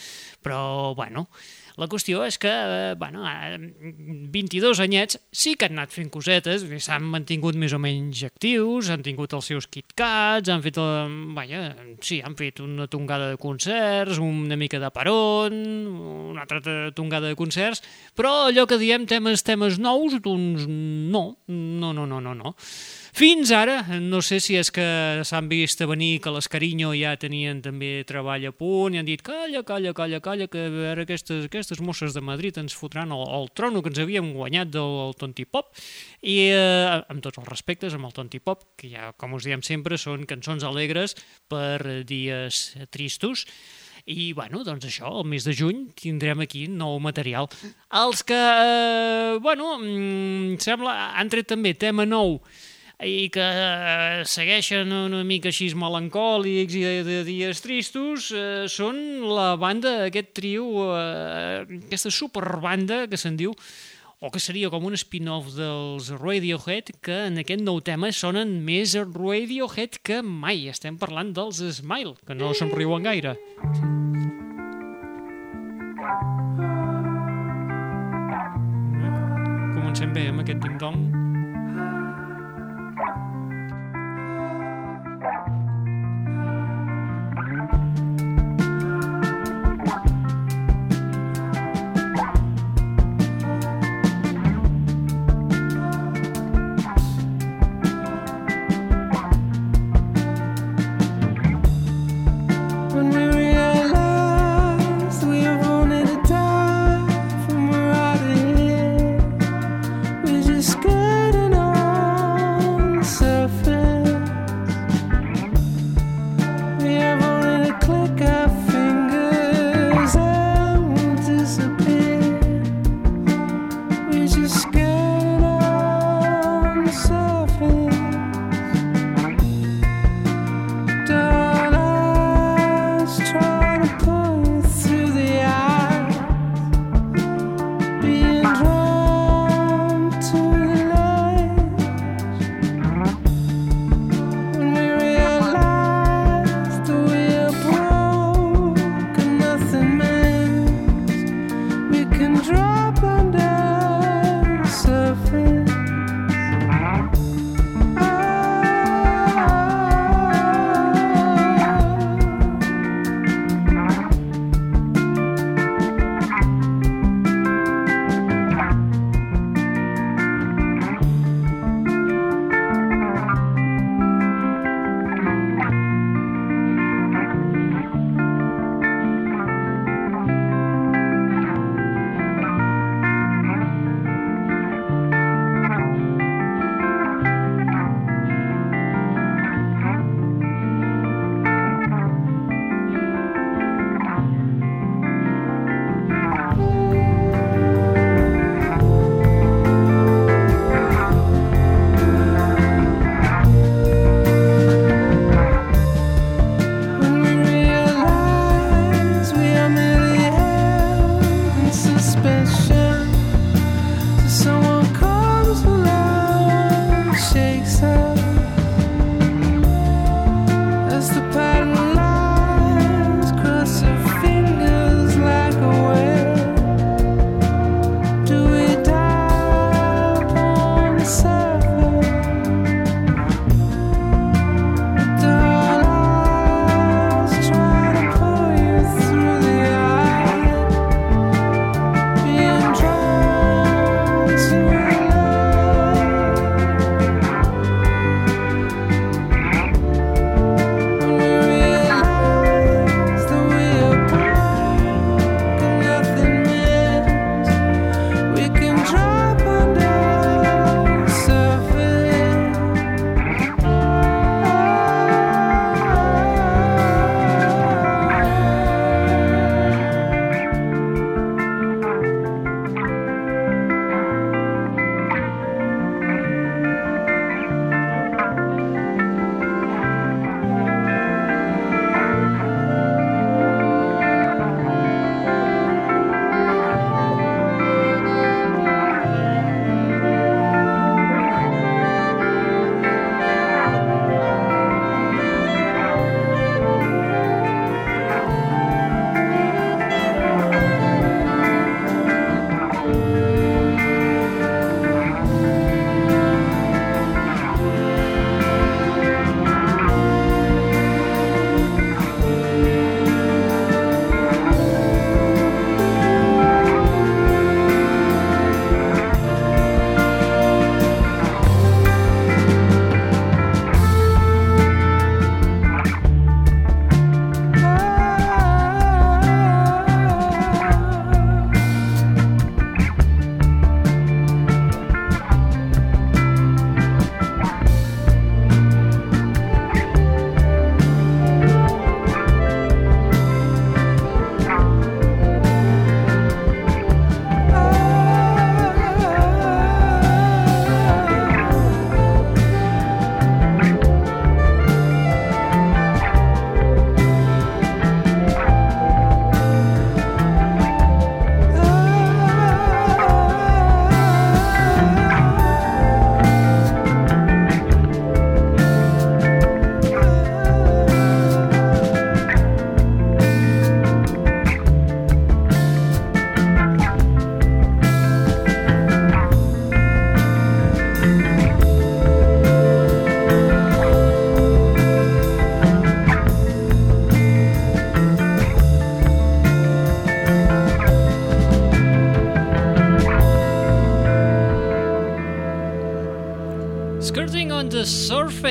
però, 0.44 0.92
bueno, 0.98 1.30
la 1.80 1.88
qüestió 1.88 2.26
és 2.28 2.38
que, 2.38 2.50
eh, 2.52 2.96
bueno, 3.00 3.24
eh, 3.24 3.58
22 4.34 4.82
anyets 4.84 5.18
sí 5.32 5.56
que 5.56 5.70
han 5.70 5.78
anat 5.78 5.94
fent 5.96 6.10
cosetes, 6.12 6.66
s'han 6.84 7.06
mantingut 7.08 7.56
més 7.56 7.74
o 7.74 7.80
menys 7.80 8.24
actius, 8.28 8.90
han 8.90 9.04
tingut 9.06 9.34
els 9.34 9.48
seus 9.52 9.68
KitKats, 9.72 10.52
han 10.52 10.62
fet, 10.62 10.78
eh, 10.78 11.08
vaja, 11.36 11.76
sí, 12.02 12.20
han 12.22 12.36
fet 12.36 12.60
una 12.60 12.88
tongada 12.88 13.30
de 13.32 13.38
concerts, 13.38 14.20
una 14.20 14.58
mica 14.60 14.80
de 14.80 14.92
peron, 14.92 15.56
una 16.34 16.42
altra 16.44 16.92
tongada 16.92 17.28
de 17.28 17.36
concerts, 17.40 17.82
però 18.16 18.50
allò 18.50 18.68
que 18.68 18.78
diem 18.78 19.08
temes 19.08 19.44
temes 19.44 19.80
nous, 19.80 20.20
doncs 20.22 20.68
no, 20.68 21.38
no, 21.48 21.94
no, 21.94 22.06
no, 22.06 22.20
no, 22.20 22.36
no. 22.36 22.56
Fins 23.20 23.50
ara, 23.52 23.82
no 24.00 24.22
sé 24.24 24.38
si 24.40 24.54
és 24.56 24.70
que 24.72 24.84
s'han 25.28 25.50
vist 25.52 25.82
a 25.84 25.88
venir 25.90 26.22
que 26.24 26.32
les 26.32 26.48
Carinyo 26.48 26.94
ja 26.96 27.10
tenien 27.20 27.58
també 27.60 28.06
treball 28.08 28.46
a 28.48 28.52
punt 28.56 28.96
i 28.96 29.02
han 29.02 29.10
dit 29.10 29.20
calla, 29.20 29.60
calla, 29.68 29.92
calla, 29.98 30.22
calla, 30.24 30.48
que 30.48 30.62
a 30.70 30.70
veure 30.72 31.04
aquestes, 31.04 31.50
aquestes 31.50 31.82
mosses 31.84 32.16
de 32.16 32.24
Madrid 32.24 32.56
ens 32.62 32.78
fotran 32.80 33.12
el, 33.12 33.26
el 33.42 33.50
trono 33.52 33.82
que 33.84 33.92
ens 33.92 34.00
havíem 34.00 34.30
guanyat 34.38 34.72
del, 34.72 34.96
del 35.02 35.18
tontipop 35.20 35.74
i 36.22 36.38
eh, 36.54 36.96
amb 37.12 37.20
tots 37.26 37.42
els 37.44 37.52
respectes 37.52 38.00
amb 38.00 38.08
el 38.08 38.16
tontipop, 38.16 38.64
que 38.80 38.94
ja, 38.94 39.12
com 39.20 39.36
us 39.36 39.50
diem 39.50 39.68
sempre, 39.68 40.00
són 40.00 40.24
cançons 40.24 40.64
alegres 40.64 41.18
per 41.52 42.06
dies 42.08 42.64
tristos. 42.88 43.44
I, 44.08 44.32
bueno, 44.32 44.64
doncs 44.64 44.88
això, 44.88 45.12
el 45.20 45.28
mes 45.28 45.44
de 45.44 45.60
juny 45.60 45.90
tindrem 46.00 46.48
aquí 46.48 46.70
nou 46.72 46.96
material. 47.04 47.52
Els 48.00 48.24
que, 48.24 48.40
eh, 48.40 49.38
bueno, 49.44 49.76
mm, 49.76 50.56
sembla, 50.64 51.18
han 51.20 51.28
tret 51.28 51.52
també 51.52 51.76
tema 51.76 52.08
nou 52.08 52.38
i 53.00 53.30
que 53.32 53.44
eh, 53.44 54.24
segueixen 54.28 54.92
una 54.92 55.22
mica 55.24 55.54
així 55.54 55.70
melancòlics 55.72 56.76
i 56.76 56.82
de, 56.84 56.96
de 57.08 57.20
dies 57.28 57.62
tristos, 57.64 58.28
eh, 58.36 58.66
són 58.68 59.24
la 59.30 59.54
banda, 59.60 60.10
aquest 60.10 60.34
trio, 60.36 60.66
eh, 60.98 61.64
aquesta 61.80 62.12
superbanda 62.12 63.06
que 63.08 63.20
se'n 63.20 63.40
diu 63.40 63.56
o 64.20 64.28
que 64.28 64.42
seria 64.44 64.68
com 64.68 64.84
un 64.84 64.98
spin-off 65.00 65.54
dels 65.56 66.10
Radiohead, 66.12 66.92
que 67.00 67.22
en 67.30 67.40
aquest 67.40 67.64
nou 67.64 67.80
tema 67.80 68.12
sonen 68.12 68.58
més 68.68 68.98
Radiohead 69.00 70.02
que 70.04 70.20
mai. 70.20 70.68
Estem 70.68 71.00
parlant 71.00 71.32
dels 71.32 71.64
Smile, 71.80 72.18
que 72.28 72.36
no 72.36 72.52
se'n 72.52 72.74
riuen 72.76 73.08
gaire. 73.08 73.38
Comencem 79.80 80.12
bé 80.12 80.28
amb 80.34 80.44
aquest 80.44 80.68
ding-dong. 80.68 81.19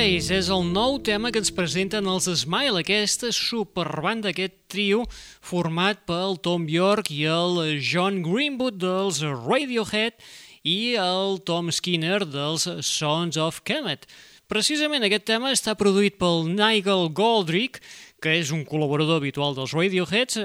Surface 0.09 0.33
és 0.33 0.47
el 0.49 0.63
nou 0.73 0.95
tema 1.05 1.29
que 1.29 1.37
ens 1.37 1.51
presenten 1.53 2.07
els 2.09 2.25
Smile, 2.39 2.79
aquesta 2.79 3.29
superbanda, 3.29 4.31
aquest 4.31 4.55
trio 4.65 5.03
format 5.45 6.01
pel 6.09 6.39
Tom 6.41 6.65
York 6.65 7.11
i 7.13 7.27
el 7.29 7.77
John 7.77 8.23
Greenwood 8.25 8.79
dels 8.81 9.21
Radiohead 9.21 10.17
i 10.65 10.95
el 10.97 11.37
Tom 11.45 11.69
Skinner 11.69 12.23
dels 12.25 12.65
Sons 12.89 13.37
of 13.37 13.61
Kemet. 13.61 14.09
Precisament 14.49 15.05
aquest 15.05 15.29
tema 15.29 15.53
està 15.53 15.77
produït 15.77 16.17
pel 16.17 16.47
Nigel 16.57 17.11
Goldrick, 17.13 17.77
que 18.17 18.33
és 18.41 18.49
un 18.49 18.65
col·laborador 18.65 19.21
habitual 19.21 19.53
dels 19.53 19.77
Radioheads, 19.77 20.41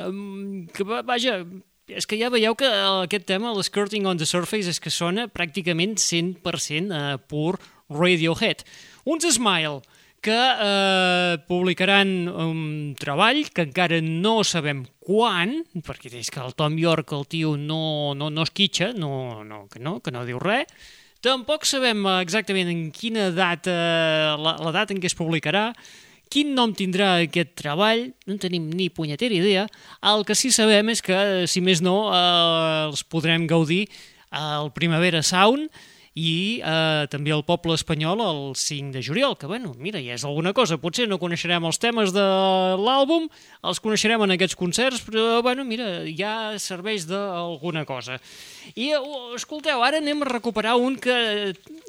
que, 0.76 0.90
vaja, 0.92 1.38
és 1.88 2.04
que 2.04 2.20
ja 2.20 2.28
veieu 2.28 2.52
que 2.52 2.68
aquest 2.68 3.30
tema, 3.32 3.56
l'Skirting 3.56 4.04
on 4.12 4.20
the 4.20 4.28
Surface, 4.28 4.68
és 4.68 4.76
que 4.76 4.92
sona 4.92 5.24
pràcticament 5.24 5.96
100% 5.96 6.92
eh, 6.92 7.14
pur 7.32 7.54
Radiohead. 7.88 8.68
Uns 9.04 9.26
Smile, 9.28 9.82
que 10.24 10.32
eh, 10.32 11.36
publicaran 11.46 12.28
un 12.28 12.60
treball 12.96 13.42
que 13.52 13.66
encara 13.68 14.00
no 14.00 14.38
sabem 14.48 14.86
quan, 15.04 15.58
perquè 15.84 16.08
és 16.16 16.32
que 16.32 16.40
el 16.40 16.56
Tom 16.56 16.78
York, 16.80 17.12
el 17.12 17.26
tio, 17.28 17.52
no, 17.60 18.14
no, 18.16 18.30
no 18.32 18.46
es 18.48 18.52
quitxa, 18.56 18.94
no, 18.96 19.44
no, 19.44 19.66
que 19.68 19.82
no, 19.84 19.98
que 20.00 20.14
no 20.14 20.24
diu 20.24 20.40
res. 20.40 20.72
Tampoc 21.24 21.68
sabem 21.68 22.02
exactament 22.22 22.72
en 22.72 22.88
quina 22.92 23.28
data, 23.36 23.76
la, 24.40 24.56
la 24.64 24.72
data 24.72 24.96
en 24.96 25.00
què 25.00 25.12
es 25.12 25.16
publicarà, 25.16 25.70
quin 26.32 26.56
nom 26.56 26.72
tindrà 26.76 27.18
aquest 27.22 27.52
treball, 27.60 28.08
no 28.24 28.34
en 28.34 28.40
tenim 28.40 28.72
ni 28.72 28.88
punyetera 28.88 29.36
idea. 29.36 29.68
El 30.00 30.24
que 30.24 30.36
sí 30.36 30.50
sabem 30.52 30.88
és 30.92 31.04
que, 31.04 31.44
si 31.48 31.60
més 31.60 31.84
no, 31.84 31.98
eh, 32.16 32.88
els 32.88 33.04
podrem 33.04 33.44
gaudir 33.50 33.84
al 34.32 34.72
Primavera 34.72 35.20
Sound, 35.22 35.68
i 36.14 36.62
eh, 36.62 37.06
també 37.10 37.32
el 37.34 37.42
poble 37.42 37.74
espanyol 37.74 38.20
el 38.22 38.42
5 38.54 38.94
de 38.94 39.02
juliol, 39.02 39.34
que 39.36 39.48
bueno, 39.50 39.72
mira, 39.74 39.98
ja 39.98 40.14
és 40.14 40.24
alguna 40.24 40.52
cosa, 40.54 40.78
potser 40.78 41.08
no 41.10 41.18
coneixerem 41.18 41.64
els 41.66 41.80
temes 41.82 42.12
de 42.14 42.24
l'àlbum, 42.78 43.26
els 43.66 43.80
coneixerem 43.82 44.22
en 44.22 44.34
aquests 44.36 44.54
concerts, 44.58 45.02
però 45.02 45.40
bueno, 45.42 45.64
mira, 45.66 46.04
ja 46.14 46.54
serveix 46.62 47.08
d'alguna 47.10 47.82
cosa. 47.88 48.20
I 48.78 48.92
uh, 48.94 49.34
escolteu, 49.34 49.82
ara 49.82 49.98
anem 49.98 50.22
a 50.22 50.28
recuperar 50.30 50.76
un 50.78 50.94
que, 51.02 51.16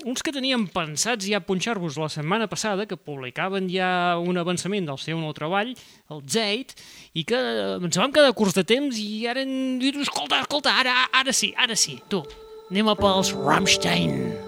uns 0.10 0.26
que 0.26 0.34
teníem 0.34 0.66
pensats 0.74 1.30
ja 1.30 1.44
punxar-vos 1.46 2.00
la 2.02 2.10
setmana 2.10 2.50
passada, 2.50 2.88
que 2.90 2.98
publicaven 2.98 3.70
ja 3.70 4.18
un 4.18 4.42
avançament 4.42 4.90
del 4.90 4.98
seu 5.02 5.22
nou 5.22 5.36
treball, 5.38 5.76
el 6.10 6.26
Zate, 6.26 6.74
i 7.14 7.28
que 7.30 7.38
ens 7.78 8.02
vam 8.02 8.14
quedar 8.16 8.34
curts 8.34 8.58
de 8.58 8.66
temps 8.66 8.98
i 8.98 9.28
ara 9.30 9.46
hem 9.46 9.78
dit, 9.82 10.02
escolta, 10.02 10.42
escolta, 10.42 10.74
ara, 10.82 10.98
ara 11.14 11.34
sí, 11.34 11.54
ara 11.62 11.78
sí, 11.78 12.00
tu, 12.10 12.24
Anem 12.72 12.88
a 12.90 12.96
pels 12.98 13.30
Rammstein. 13.32 14.45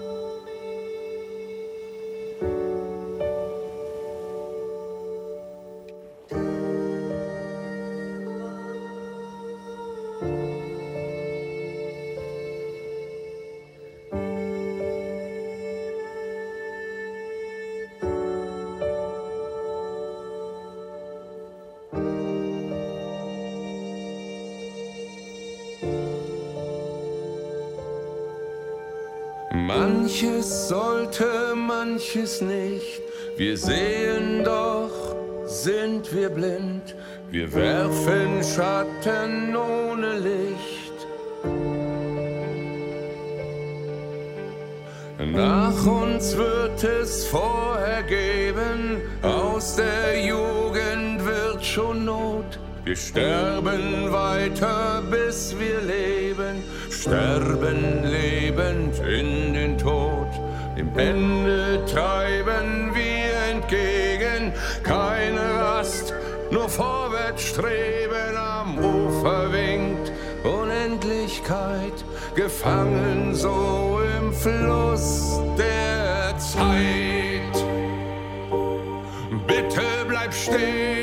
Manches 30.08 30.68
sollte, 30.68 31.54
manches 31.54 32.40
nicht. 32.40 33.02
Wir 33.36 33.58
sehen 33.58 34.42
doch, 34.42 34.90
sind 35.44 36.10
wir 36.14 36.30
blind. 36.30 36.94
Wir 37.30 37.52
werfen 37.52 38.42
Schatten 38.42 39.54
ohne 39.54 40.18
Licht. 40.18 40.96
Nach 45.18 45.86
uns 45.86 46.34
wird 46.38 46.82
es 46.82 47.26
vorher 47.26 48.02
geben, 48.04 49.02
aus 49.20 49.76
der 49.76 50.24
Jugend 50.24 51.22
wird 51.22 51.62
schon 51.62 52.06
Not. 52.06 52.58
Wir 52.82 52.96
sterben 52.96 54.10
weiter, 54.10 55.02
bis 55.10 55.54
wir 55.58 55.82
leben, 55.82 56.62
sterben 56.90 58.04
lebend 58.04 58.98
in. 59.00 59.47
Dem 60.78 60.96
Ende 60.96 61.84
treiben 61.86 62.94
wir 62.94 63.34
entgegen, 63.52 64.52
keine 64.84 65.40
Rast, 65.60 66.14
nur 66.52 66.68
vorwärts 66.68 67.42
streben. 67.42 68.36
Am 68.36 68.78
Ufer 68.78 69.52
winkt 69.52 70.12
Unendlichkeit, 70.44 72.04
gefangen 72.36 73.34
so 73.34 73.98
im 74.20 74.32
Fluss 74.32 75.40
der 75.58 76.38
Zeit. 76.38 77.56
Bitte 79.48 79.82
bleib 80.06 80.32
stehen, 80.32 80.97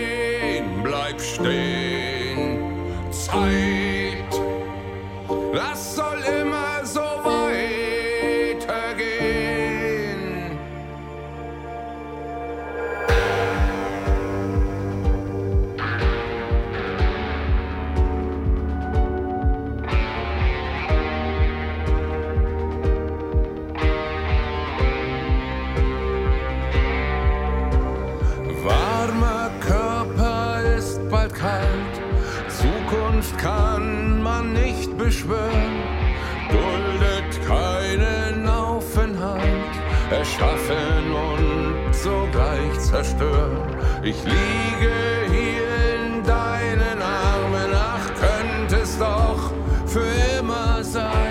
Ich 44.08 44.24
liege 44.24 44.94
hier 45.32 45.96
in 45.96 46.24
deinen 46.24 47.02
Armen, 47.02 47.72
ach 47.74 48.08
könnte 48.14 48.84
es 48.84 49.00
doch 49.00 49.52
für 49.88 50.06
immer 50.40 50.84
sein, 50.84 51.25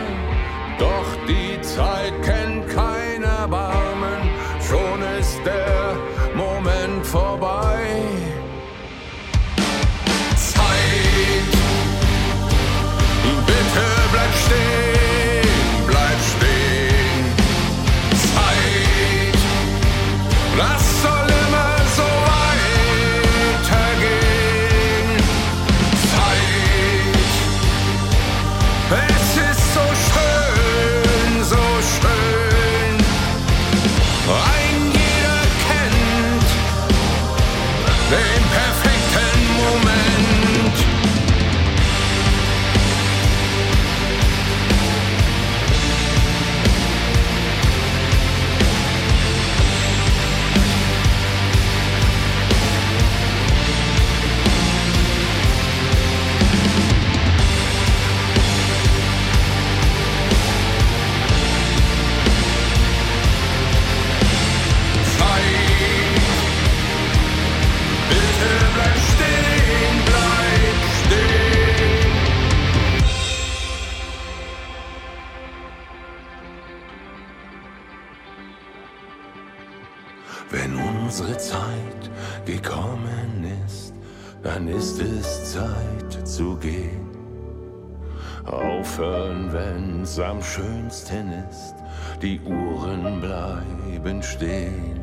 schönsten 90.55 91.33
ist, 91.51 91.75
die 92.23 92.41
Uhren 92.41 93.21
bleiben 93.21 94.23
stehen. 94.23 95.01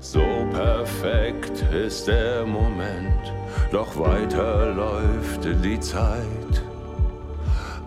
So 0.00 0.22
perfekt 0.52 1.62
ist 1.72 2.08
der 2.08 2.44
Moment, 2.44 3.32
doch 3.72 3.98
weiter 3.98 4.74
läuft 4.74 5.44
die 5.64 5.80
Zeit. 5.80 6.54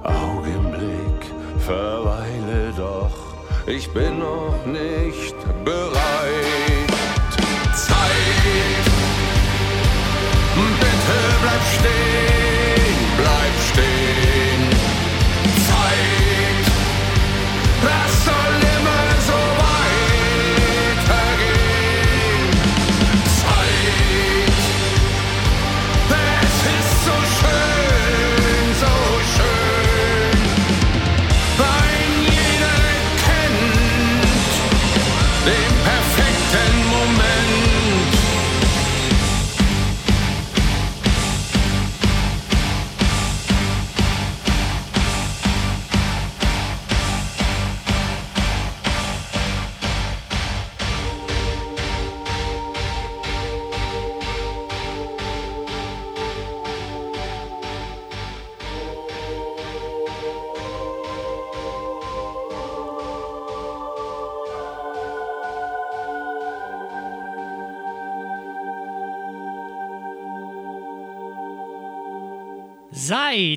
Augenblick, 0.04 1.22
verweile 1.60 2.74
doch, 2.76 3.18
ich 3.68 3.88
bin 3.94 4.18
noch 4.18 4.66
nicht 4.66 5.36
bereit. 5.64 6.70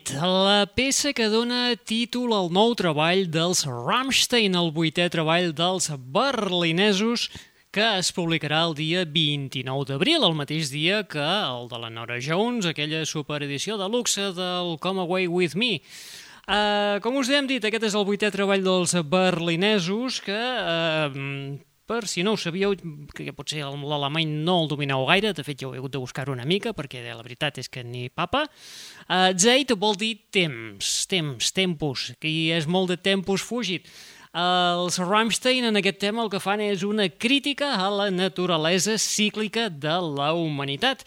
Zeit, 0.04 0.20
la 0.20 0.66
peça 0.66 1.12
que 1.12 1.28
dona 1.28 1.76
títol 1.76 2.32
al 2.34 2.50
nou 2.52 2.74
treball 2.76 3.26
dels 3.30 3.64
Rammstein, 3.64 4.54
el 4.54 4.70
vuitè 4.72 5.08
treball 5.08 5.52
dels 5.54 5.90
berlinesos, 5.96 7.30
que 7.72 7.84
es 7.98 8.12
publicarà 8.12 8.64
el 8.68 8.74
dia 8.74 9.04
29 9.04 9.86
d'abril, 9.88 10.24
el 10.24 10.34
mateix 10.34 10.70
dia 10.70 11.04
que 11.04 11.20
el 11.20 11.68
de 11.68 11.78
la 11.78 11.90
Nora 11.90 12.18
Jones, 12.20 12.66
aquella 12.66 13.04
superedició 13.06 13.76
de 13.76 13.88
luxe 13.88 14.32
del 14.32 14.78
Come 14.80 15.00
Away 15.00 15.26
With 15.26 15.54
Me. 15.54 15.80
Uh, 16.46 17.00
com 17.00 17.16
us 17.16 17.30
hem 17.30 17.46
dit, 17.48 17.64
aquest 17.64 17.88
és 17.88 17.94
el 17.96 18.04
vuitè 18.04 18.30
treball 18.30 18.62
dels 18.62 18.94
berlinesos 19.08 20.20
que, 20.20 20.36
uh, 20.36 21.56
per 21.86 22.06
si 22.08 22.22
no 22.24 22.32
ho 22.34 22.40
sabíeu, 22.40 22.74
que 23.14 23.32
potser 23.36 23.62
l'alemany 23.64 24.26
no 24.46 24.62
el 24.62 24.70
domineu 24.70 25.04
gaire, 25.08 25.34
de 25.36 25.44
fet 25.44 25.60
ja 25.60 25.68
ho 25.68 25.74
he 25.74 25.80
hagut 25.82 25.92
de 25.92 26.00
buscar 26.02 26.28
una 26.32 26.46
mica, 26.48 26.72
perquè 26.72 27.02
la 27.04 27.22
veritat 27.22 27.60
és 27.60 27.68
que 27.68 27.84
ni 27.84 28.08
papa. 28.08 28.46
Uh, 29.04 29.30
Zeit 29.36 29.74
vol 29.76 29.96
dir 30.00 30.16
temps, 30.32 31.04
temps, 31.10 31.52
tempus, 31.52 32.12
que 32.20 32.30
hi 32.30 32.50
és 32.56 32.66
molt 32.66 32.94
de 32.94 32.98
tempus 33.00 33.44
fugit. 33.44 33.88
Els 34.34 34.98
Rammstein 34.98 35.68
en 35.68 35.78
aquest 35.78 36.00
tema 36.02 36.24
el 36.24 36.30
que 36.32 36.40
fan 36.42 36.58
és 36.64 36.82
una 36.82 37.06
crítica 37.06 37.76
a 37.78 37.86
la 37.92 38.08
naturalesa 38.10 38.96
cíclica 38.98 39.68
de 39.70 39.94
la 40.16 40.32
humanitat. 40.34 41.04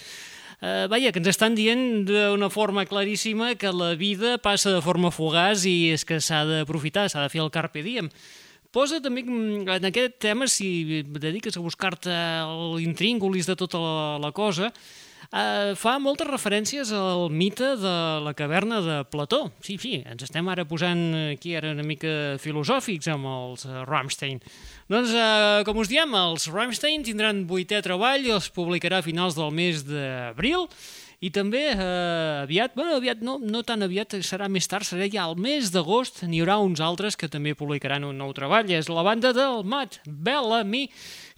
Uh, 0.57 0.87
vaja, 0.89 1.11
que 1.13 1.19
ens 1.21 1.27
estan 1.29 1.53
dient 1.53 2.07
d'una 2.07 2.47
forma 2.49 2.87
claríssima 2.89 3.51
que 3.59 3.69
la 3.69 3.91
vida 3.99 4.39
passa 4.41 4.71
de 4.73 4.81
forma 4.81 5.11
fugaç 5.13 5.67
i 5.69 5.91
és 5.93 6.01
que 6.07 6.17
s'ha 6.17 6.45
d'aprofitar, 6.49 7.09
s'ha 7.11 7.27
de 7.27 7.29
fer 7.29 7.43
el 7.43 7.51
carpe 7.53 7.83
diem. 7.85 8.09
Posa 8.71 8.99
mm, 8.99 9.67
en 9.77 9.89
aquest 9.89 10.19
tema, 10.19 10.47
si 10.47 11.03
dediques 11.03 11.55
a 11.57 11.63
buscar-te 11.63 12.13
l'intríngulis 12.77 13.47
de 13.47 13.55
tota 13.55 13.79
la, 13.79 14.17
la 14.21 14.31
cosa, 14.35 14.71
eh, 15.31 15.73
fa 15.79 15.97
moltes 16.03 16.27
referències 16.27 16.91
al 16.95 17.29
mite 17.31 17.75
de 17.79 17.95
la 18.23 18.33
caverna 18.37 18.81
de 18.81 18.97
Plató. 19.11 19.51
Sí, 19.63 19.77
sí, 19.81 20.01
ens 20.05 20.27
estem 20.27 20.47
ara 20.51 20.67
posant 20.67 21.33
aquí 21.33 21.55
ara 21.57 21.73
una 21.75 21.85
mica 21.87 22.37
filosòfics 22.43 23.09
amb 23.13 23.29
els 23.31 23.65
eh, 23.67 23.81
Rammstein. 23.87 24.41
Doncs, 24.91 25.15
eh, 25.15 25.65
com 25.67 25.81
us 25.83 25.91
diem, 25.91 26.13
els 26.19 26.49
Rammstein 26.51 27.07
tindran 27.07 27.45
vuitè 27.49 27.81
treball, 27.85 28.27
els 28.37 28.51
publicarà 28.53 29.01
a 29.01 29.05
finals 29.05 29.37
del 29.39 29.53
mes 29.55 29.83
d'abril, 29.87 30.67
i 31.17 31.31
també 31.33 31.63
eh, 31.71 32.43
aviat, 32.43 32.75
bueno, 32.77 32.97
aviat 32.99 33.23
no, 33.25 33.39
no 33.41 33.63
tan 33.65 33.81
aviat, 33.81 34.19
serà 34.21 34.45
més 34.53 34.69
tard, 34.69 34.85
serà 34.85 35.07
ja 35.09 35.23
al 35.25 35.33
mes 35.41 35.71
d'agost, 35.73 36.21
n'hi 36.29 36.43
haurà 36.43 36.59
uns 36.61 36.81
altres 36.83 37.17
que 37.17 37.29
també 37.31 37.55
publicaran 37.57 38.05
un 38.05 38.19
nou 38.21 38.35
treball. 38.37 38.69
És 38.69 38.89
la 38.91 39.01
banda 39.05 39.33
del 39.33 39.63
Matt 39.65 39.97
Bellamy, 40.05 40.85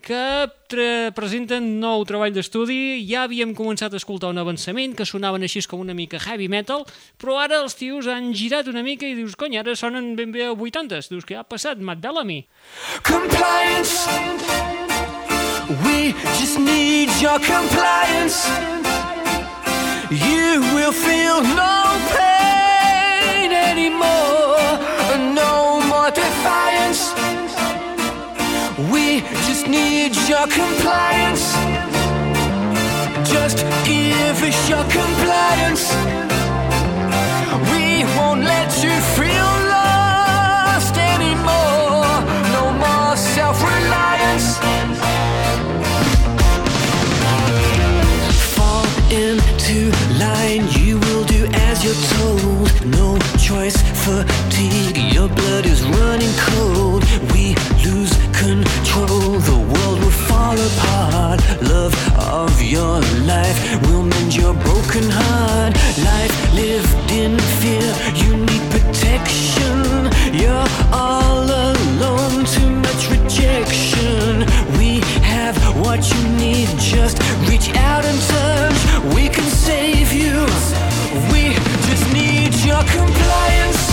que 0.03 0.19
presenten 1.15 1.79
nou 1.79 2.03
treball 2.07 2.35
d'estudi. 2.35 2.99
Ja 3.07 3.23
havíem 3.23 3.55
començat 3.55 3.95
a 3.95 3.99
escoltar 3.99 4.33
un 4.33 4.43
avançament 4.43 4.97
que 4.99 5.07
sonaven 5.07 5.47
així 5.47 5.63
com 5.63 5.79
una 5.79 5.95
mica 5.95 6.19
heavy 6.19 6.51
metal, 6.51 6.83
però 7.19 7.39
ara 7.39 7.63
els 7.63 7.79
tios 7.79 8.07
han 8.11 8.33
girat 8.35 8.67
una 8.67 8.83
mica 8.83 9.07
i 9.07 9.15
dius, 9.15 9.39
cony, 9.39 9.55
ara 9.59 9.79
sonen 9.79 10.11
ben 10.19 10.35
bé 10.35 10.49
a 10.49 10.53
80s. 10.55 11.07
Dius, 11.07 11.23
què 11.23 11.39
ha 11.39 11.47
passat, 11.47 11.79
Matt 11.79 12.03
Bellamy? 12.03 12.43
Compliance. 13.07 14.07
We 15.87 16.11
just 16.35 16.59
need 16.59 17.15
your 17.21 17.39
compliance. 17.39 18.98
You 20.11 20.61
will 20.73 20.91
feel 20.91 21.39
no 21.43 21.83
pain 22.17 23.51
anymore. 23.51 24.57
No 25.35 25.79
more 25.87 26.09
defiance. 26.09 27.13
We 28.91 29.21
just 29.45 29.67
need 29.67 30.15
your 30.27 30.47
compliance. 30.47 31.53
Just 33.29 33.57
give 33.85 34.41
us 34.41 34.59
your 34.67 34.83
compliance. 34.89 35.93
We 37.71 38.03
won't 38.17 38.41
let 38.41 38.83
you 38.83 38.95
choice, 53.49 53.81
fatigue, 54.05 54.95
your 55.11 55.27
blood 55.27 55.65
is 55.65 55.81
running 55.97 56.33
cold. 56.37 57.03
We 57.33 57.55
lose 57.83 58.13
control, 58.43 59.39
the 59.49 59.59
world 59.71 59.99
will 60.03 60.17
fall 60.29 60.57
apart. 60.69 61.39
Love 61.63 61.95
of 62.19 62.61
your 62.61 63.01
life 63.25 63.57
will 63.87 64.03
mend 64.03 64.35
your 64.35 64.53
broken 64.53 65.05
heart. 65.09 65.73
Life 66.11 66.35
lived 66.53 67.11
in 67.11 67.39
fear, 67.59 67.89
you 68.21 68.37
need 68.37 68.63
protection. 68.75 69.77
You're 70.41 70.69
all 70.93 71.49
alone, 71.71 72.45
too 72.45 72.69
much 72.85 73.01
rejection. 73.09 74.45
We 74.77 74.99
have 75.33 75.57
what 75.83 76.01
you 76.13 76.21
need, 76.37 76.67
just 76.77 77.17
reach 77.49 77.69
out 77.89 78.05
and 78.05 78.19
touch. 78.29 78.79
We 79.15 79.27
your 82.79 82.87
compliance. 82.87 83.91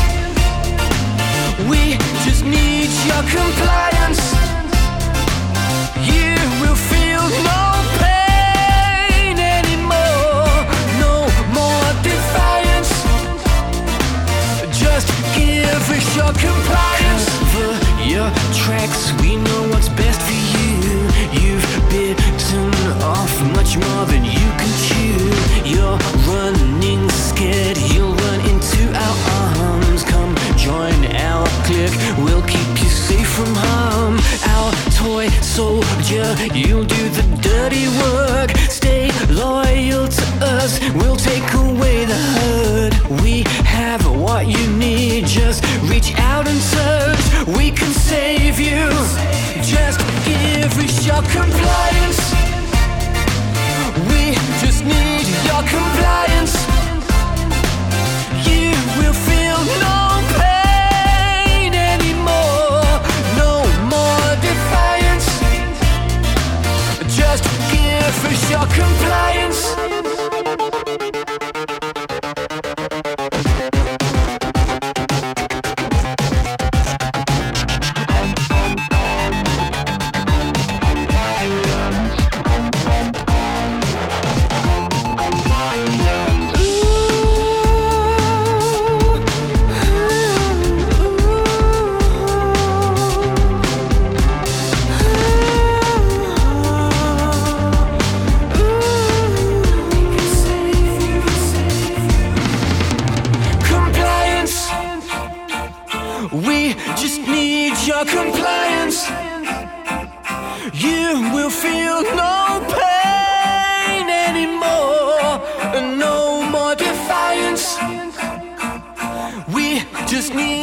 We 1.69 1.97
just 2.25 2.45
need 2.45 2.91
your 3.07 3.23
compliance. 3.23 4.26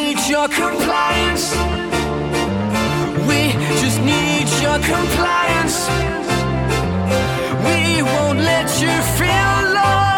Need 0.04 0.20
your 0.28 0.48
compliance. 0.50 1.46
We 3.30 3.42
just 3.82 4.00
need 4.02 4.48
your 4.66 4.80
compliance. 4.94 5.78
We 7.68 8.02
won't 8.02 8.40
let 8.40 8.68
you 8.82 8.94
feel 9.18 9.74
lost 9.78 10.13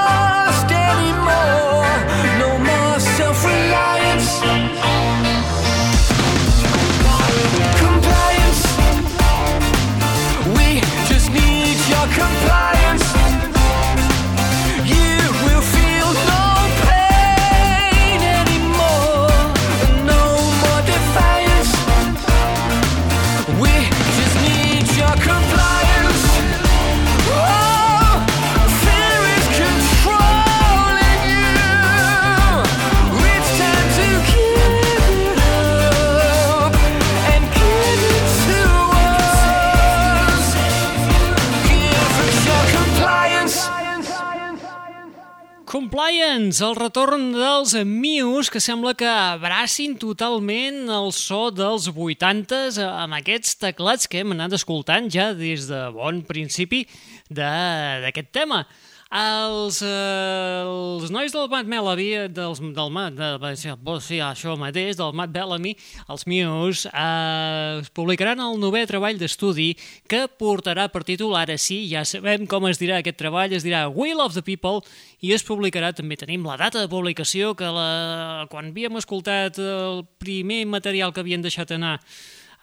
Compliance, 46.35 46.59
el 46.65 46.75
retorn 46.75 47.29
dels 47.31 47.71
Muse, 47.87 48.51
que 48.51 48.59
sembla 48.59 48.91
que 48.99 49.07
abracin 49.07 49.93
totalment 49.95 50.89
el 50.91 51.13
so 51.15 51.45
dels 51.47 51.85
80s 51.87 52.75
amb 52.83 53.15
aquests 53.15 53.53
teclats 53.61 54.09
que 54.11 54.19
hem 54.19 54.33
anat 54.35 54.51
escoltant 54.57 55.07
ja 55.07 55.29
des 55.33 55.69
de 55.69 55.79
bon 55.95 56.19
principi 56.27 56.81
de- 57.29 58.01
d'aquest 58.03 58.33
tema. 58.35 58.65
Els, 59.13 59.83
eh, 59.85 60.65
els 60.65 61.11
nois 61.13 61.31
del 61.31 61.45
Matt 61.47 61.67
Bellamy, 61.69 62.07
dels, 62.33 62.59
del 62.73 62.89
Matt, 62.89 63.13
de, 63.13 63.51
sí, 63.55 63.69
sí, 64.01 64.17
això 64.17 64.55
mateix, 64.57 64.97
del 64.97 65.13
Matt 65.13 65.31
Bellamy, 65.31 65.75
els 66.09 66.25
Muse, 66.25 66.89
eh, 66.89 67.83
publicaran 67.93 68.41
el 68.41 68.57
novè 68.57 68.81
treball 68.89 69.19
d'estudi 69.21 69.75
que 70.09 70.25
portarà 70.27 70.87
per 70.89 71.03
títol, 71.05 71.35
ara 71.37 71.55
sí, 71.57 71.83
ja 71.91 72.01
sabem 72.03 72.47
com 72.47 72.65
es 72.65 72.81
dirà 72.81 72.97
aquest 72.97 73.19
treball, 73.21 73.53
es 73.53 73.63
dirà 73.63 73.85
Will 73.93 74.19
of 74.19 74.33
the 74.33 74.41
People, 74.41 74.81
i 75.21 75.33
es 75.37 75.45
publicarà, 75.45 75.93
també 75.93 76.17
tenim 76.17 76.43
la 76.43 76.57
data 76.57 76.81
de 76.81 76.89
publicació, 76.89 77.53
que 77.53 77.69
la, 77.69 78.47
quan 78.49 78.73
havíem 78.73 78.97
escoltat 78.97 79.61
el 79.61 80.01
primer 80.17 80.65
material 80.65 81.13
que 81.13 81.21
havien 81.21 81.45
deixat 81.45 81.77
anar, 81.77 81.99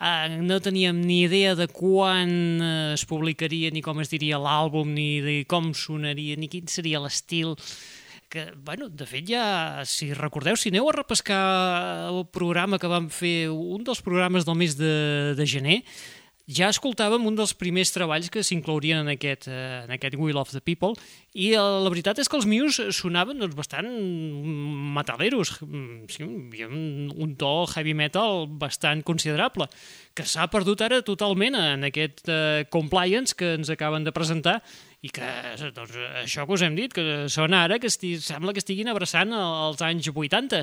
Uh, 0.03 0.43
no 0.43 0.59
teníem 0.59 0.99
ni 0.99 1.21
idea 1.29 1.55
de 1.55 1.69
quan 1.71 2.59
uh, 2.59 2.91
es 2.97 3.05
publicaria, 3.07 3.71
ni 3.71 3.85
com 3.87 4.01
es 4.03 4.11
diria 4.11 4.41
l'àlbum, 4.43 4.89
ni 4.91 5.21
de 5.23 5.35
com 5.47 5.69
sonaria, 5.79 6.35
ni 6.35 6.49
quin 6.51 6.67
seria 6.67 6.99
l'estil 6.99 7.55
que, 8.33 8.49
bueno, 8.65 8.89
de 8.89 9.07
fet 9.07 9.29
ja, 9.31 9.45
si 9.87 10.09
recordeu, 10.17 10.57
si 10.59 10.73
aneu 10.73 10.89
a 10.91 10.97
repescar 10.97 11.43
el 12.09 12.25
programa 12.35 12.81
que 12.83 12.91
vam 12.91 13.07
fer, 13.15 13.53
un 13.53 13.85
dels 13.87 14.03
programes 14.03 14.49
del 14.49 14.59
mes 14.59 14.75
de, 14.81 14.93
de 15.39 15.47
gener, 15.47 15.83
ja 16.51 16.71
escoltàvem 16.73 17.27
un 17.29 17.37
dels 17.39 17.55
primers 17.55 17.93
treballs 17.95 18.31
que 18.33 18.43
s'inclourien 18.43 19.05
en, 19.05 19.13
aquest, 19.15 19.47
eh, 19.49 19.85
en 19.85 19.93
aquest 19.95 20.17
Will 20.19 20.41
of 20.41 20.51
the 20.51 20.61
People 20.61 20.95
i 21.33 21.53
eh, 21.55 21.61
la 21.61 21.91
veritat 21.93 22.19
és 22.19 22.29
que 22.29 22.39
els 22.39 22.49
Muse 22.51 22.91
sonaven 22.93 23.39
doncs, 23.39 23.57
bastant 23.59 23.89
metaleros, 24.97 25.55
Mm, 25.63 26.09
sí, 26.11 26.25
hi 26.57 26.65
un, 26.67 27.11
un 27.17 27.35
to 27.39 27.67
heavy 27.75 27.95
metal 27.95 28.47
bastant 28.49 29.03
considerable, 29.07 29.69
que 30.15 30.25
s'ha 30.29 30.49
perdut 30.53 30.83
ara 30.85 31.01
totalment 31.07 31.57
en 31.57 31.87
aquest 31.89 32.27
eh, 32.29 32.65
compliance 32.71 33.37
que 33.37 33.55
ens 33.57 33.71
acaben 33.73 34.05
de 34.05 34.13
presentar 34.13 34.59
i 35.03 35.11
que 35.11 35.29
doncs, 35.75 35.97
això 36.23 36.47
que 36.47 36.57
us 36.57 36.65
hem 36.67 36.77
dit, 36.79 36.93
que 36.93 37.29
sona 37.33 37.65
ara 37.67 37.79
que 37.83 37.91
esti 37.91 38.17
sembla 38.23 38.53
que 38.55 38.63
estiguin 38.63 38.91
abraçant 38.93 39.33
els 39.35 39.83
anys 39.83 40.11
80 40.13 40.63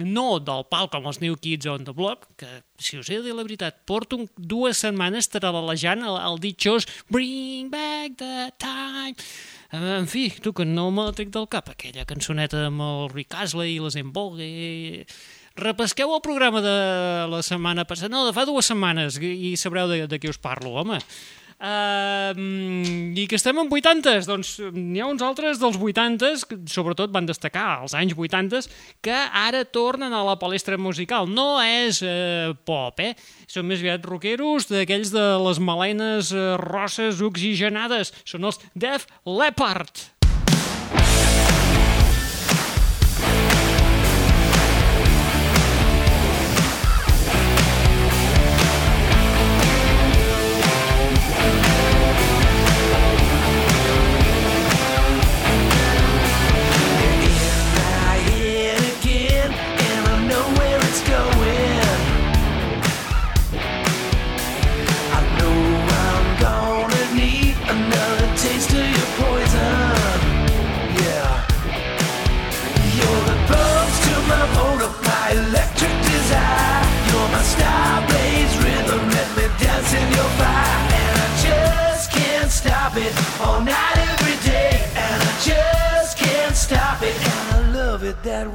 no 0.00 0.38
del 0.40 0.64
pal 0.70 0.88
com 0.92 1.06
els 1.10 1.20
New 1.22 1.36
Kids 1.40 1.68
on 1.70 1.84
the 1.84 1.94
Block, 1.96 2.28
que, 2.40 2.48
si 2.80 2.98
us 3.00 3.10
he 3.10 3.18
de 3.20 3.28
dir 3.28 3.34
la 3.36 3.44
veritat, 3.44 3.82
porto 3.88 4.22
dues 4.36 4.80
setmanes 4.84 5.28
taralejant 5.32 6.04
el, 6.06 6.16
el 6.16 6.40
ditxós 6.42 6.88
Bring 7.12 7.70
back 7.72 8.16
the 8.22 8.50
time. 8.62 9.16
Eh, 9.72 9.98
En 9.98 10.08
fi, 10.08 10.30
tu, 10.30 10.52
que 10.52 10.64
no 10.68 10.90
me 10.90 11.04
la 11.08 11.12
trec 11.16 11.30
del 11.32 11.48
cap, 11.48 11.70
aquella 11.72 12.06
cançoneta 12.08 12.66
amb 12.68 12.84
el 12.84 13.08
Rick 13.12 13.36
Astley 13.36 13.76
i 13.76 13.84
les 13.84 13.96
Embogue... 14.00 15.06
Repesqueu 15.52 16.08
el 16.14 16.22
programa 16.24 16.62
de 16.64 16.70
la 17.28 17.42
setmana 17.44 17.84
passada, 17.84 18.08
no, 18.08 18.22
de 18.24 18.32
fa 18.32 18.46
dues 18.48 18.70
setmanes, 18.70 19.18
i 19.20 19.50
sabreu 19.60 19.90
de, 19.90 20.06
de 20.08 20.16
què 20.16 20.30
us 20.32 20.40
parlo, 20.40 20.70
home. 20.80 20.96
Uh, 21.62 22.34
I 23.14 23.26
que 23.30 23.38
estem 23.38 23.60
en 23.62 23.68
80s, 23.70 24.26
doncs 24.26 24.56
n'hi 24.74 24.98
ha 24.98 25.06
uns 25.06 25.22
altres 25.22 25.60
dels 25.62 25.76
80s 25.78 26.42
que 26.50 26.56
sobretot 26.66 27.12
van 27.14 27.28
destacar 27.28 27.68
als 27.76 27.94
anys 27.94 28.16
80s 28.18 28.66
que 28.98 29.14
ara 29.14 29.62
tornen 29.62 30.10
a 30.10 30.24
la 30.26 30.34
palestra 30.40 30.74
musical. 30.74 31.30
No 31.30 31.60
és 31.62 32.00
uh, 32.02 32.50
pop, 32.66 32.98
eh? 32.98 33.12
Són 33.46 33.68
més 33.70 33.84
aviat 33.84 34.02
rockeros 34.10 34.66
d'aquells 34.72 35.14
de 35.14 35.28
les 35.44 35.62
melenes 35.62 36.32
uh, 36.34 36.56
rosses 36.58 37.22
oxigenades. 37.22 38.10
Són 38.26 38.50
els 38.50 38.58
Def 38.74 39.06
Leppard. 39.22 40.08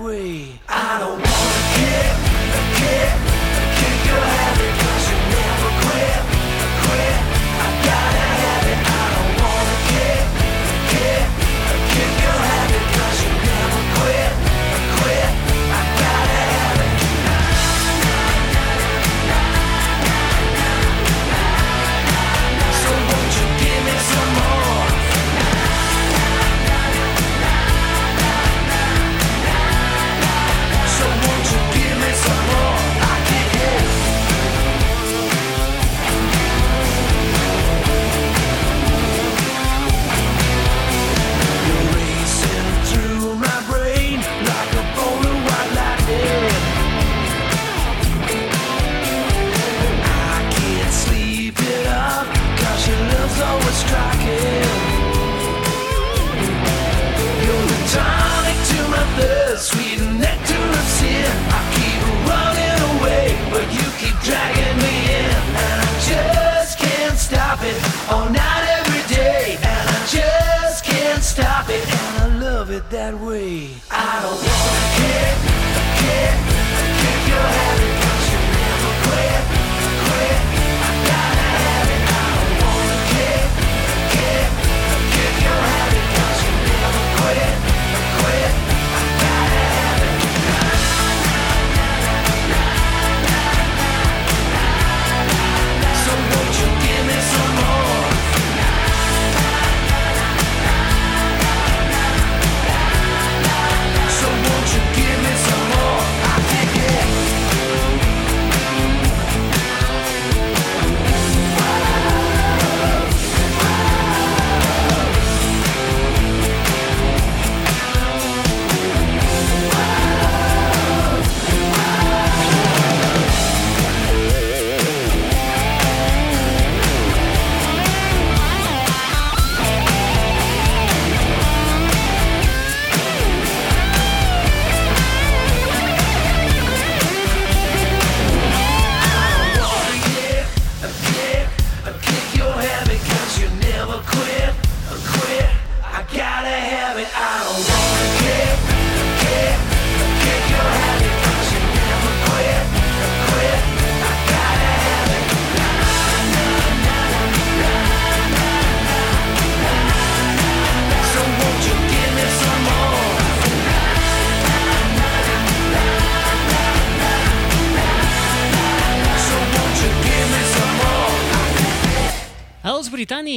Way. 0.08 0.48
I 0.70 1.00
don't 1.00 1.27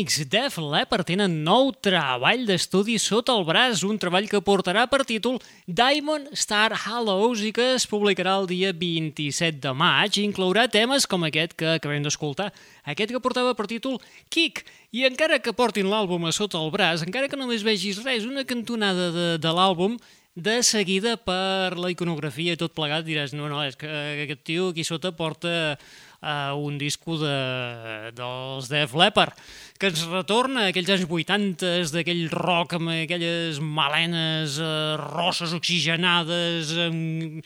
britànics 0.01 0.31
Def 0.31 0.57
Leppard 0.57 1.05
tenen 1.05 1.43
nou 1.45 1.73
treball 1.73 2.47
d'estudi 2.49 2.97
sota 2.99 3.35
el 3.37 3.45
braç, 3.45 3.83
un 3.85 3.99
treball 3.99 4.29
que 4.31 4.41
portarà 4.41 4.87
per 4.89 5.05
títol 5.05 5.39
Diamond 5.67 6.31
Star 6.33 6.73
Hallows 6.73 7.43
i 7.45 7.53
que 7.53 7.75
es 7.75 7.87
publicarà 7.87 8.39
el 8.41 8.47
dia 8.49 8.73
27 8.73 9.61
de 9.61 9.73
maig. 9.75 10.17
Inclourà 10.17 10.69
temes 10.71 11.07
com 11.07 11.25
aquest 11.25 11.53
que 11.53 11.77
acabem 11.77 12.03
d'escoltar, 12.03 12.51
aquest 12.85 13.13
que 13.13 13.21
portava 13.21 13.53
per 13.55 13.67
títol 13.67 14.01
Kick. 14.31 14.65
I 14.93 15.05
encara 15.05 15.39
que 15.39 15.53
portin 15.53 15.91
l'àlbum 15.91 16.25
a 16.25 16.33
sota 16.33 16.59
el 16.59 16.73
braç, 16.73 17.05
encara 17.05 17.29
que 17.29 17.37
només 17.37 17.63
vegis 17.63 18.01
res, 18.03 18.25
una 18.25 18.45
cantonada 18.45 19.11
de, 19.13 19.29
de 19.39 19.53
l'àlbum, 19.53 19.99
de 20.35 20.63
seguida 20.63 21.17
per 21.19 21.77
la 21.77 21.91
iconografia 21.91 22.57
tot 22.57 22.73
plegat 22.73 23.05
diràs, 23.05 23.35
no, 23.35 23.51
no, 23.51 23.61
és 23.67 23.77
que 23.77 23.91
aquest 24.25 24.45
tio 24.47 24.71
aquí 24.71 24.85
sota 24.87 25.11
porta 25.13 25.77
uh, 26.23 26.55
un 26.57 26.79
disco 26.79 27.19
de, 27.19 28.13
dels 28.17 28.71
Def 28.71 28.95
Leppard 28.95 29.35
que 29.81 29.89
ens 29.89 30.05
retorna 30.11 30.67
a 30.67 30.71
aquells 30.75 30.93
anys 30.93 31.09
80 31.09 31.91
d'aquell 31.95 32.27
rock 32.35 32.77
amb 32.77 32.93
aquelles 32.93 33.61
malenes 33.65 34.61
uh, 34.61 35.01
rosses 35.01 35.57
oxigenades 35.57 36.75
amb... 36.85 37.45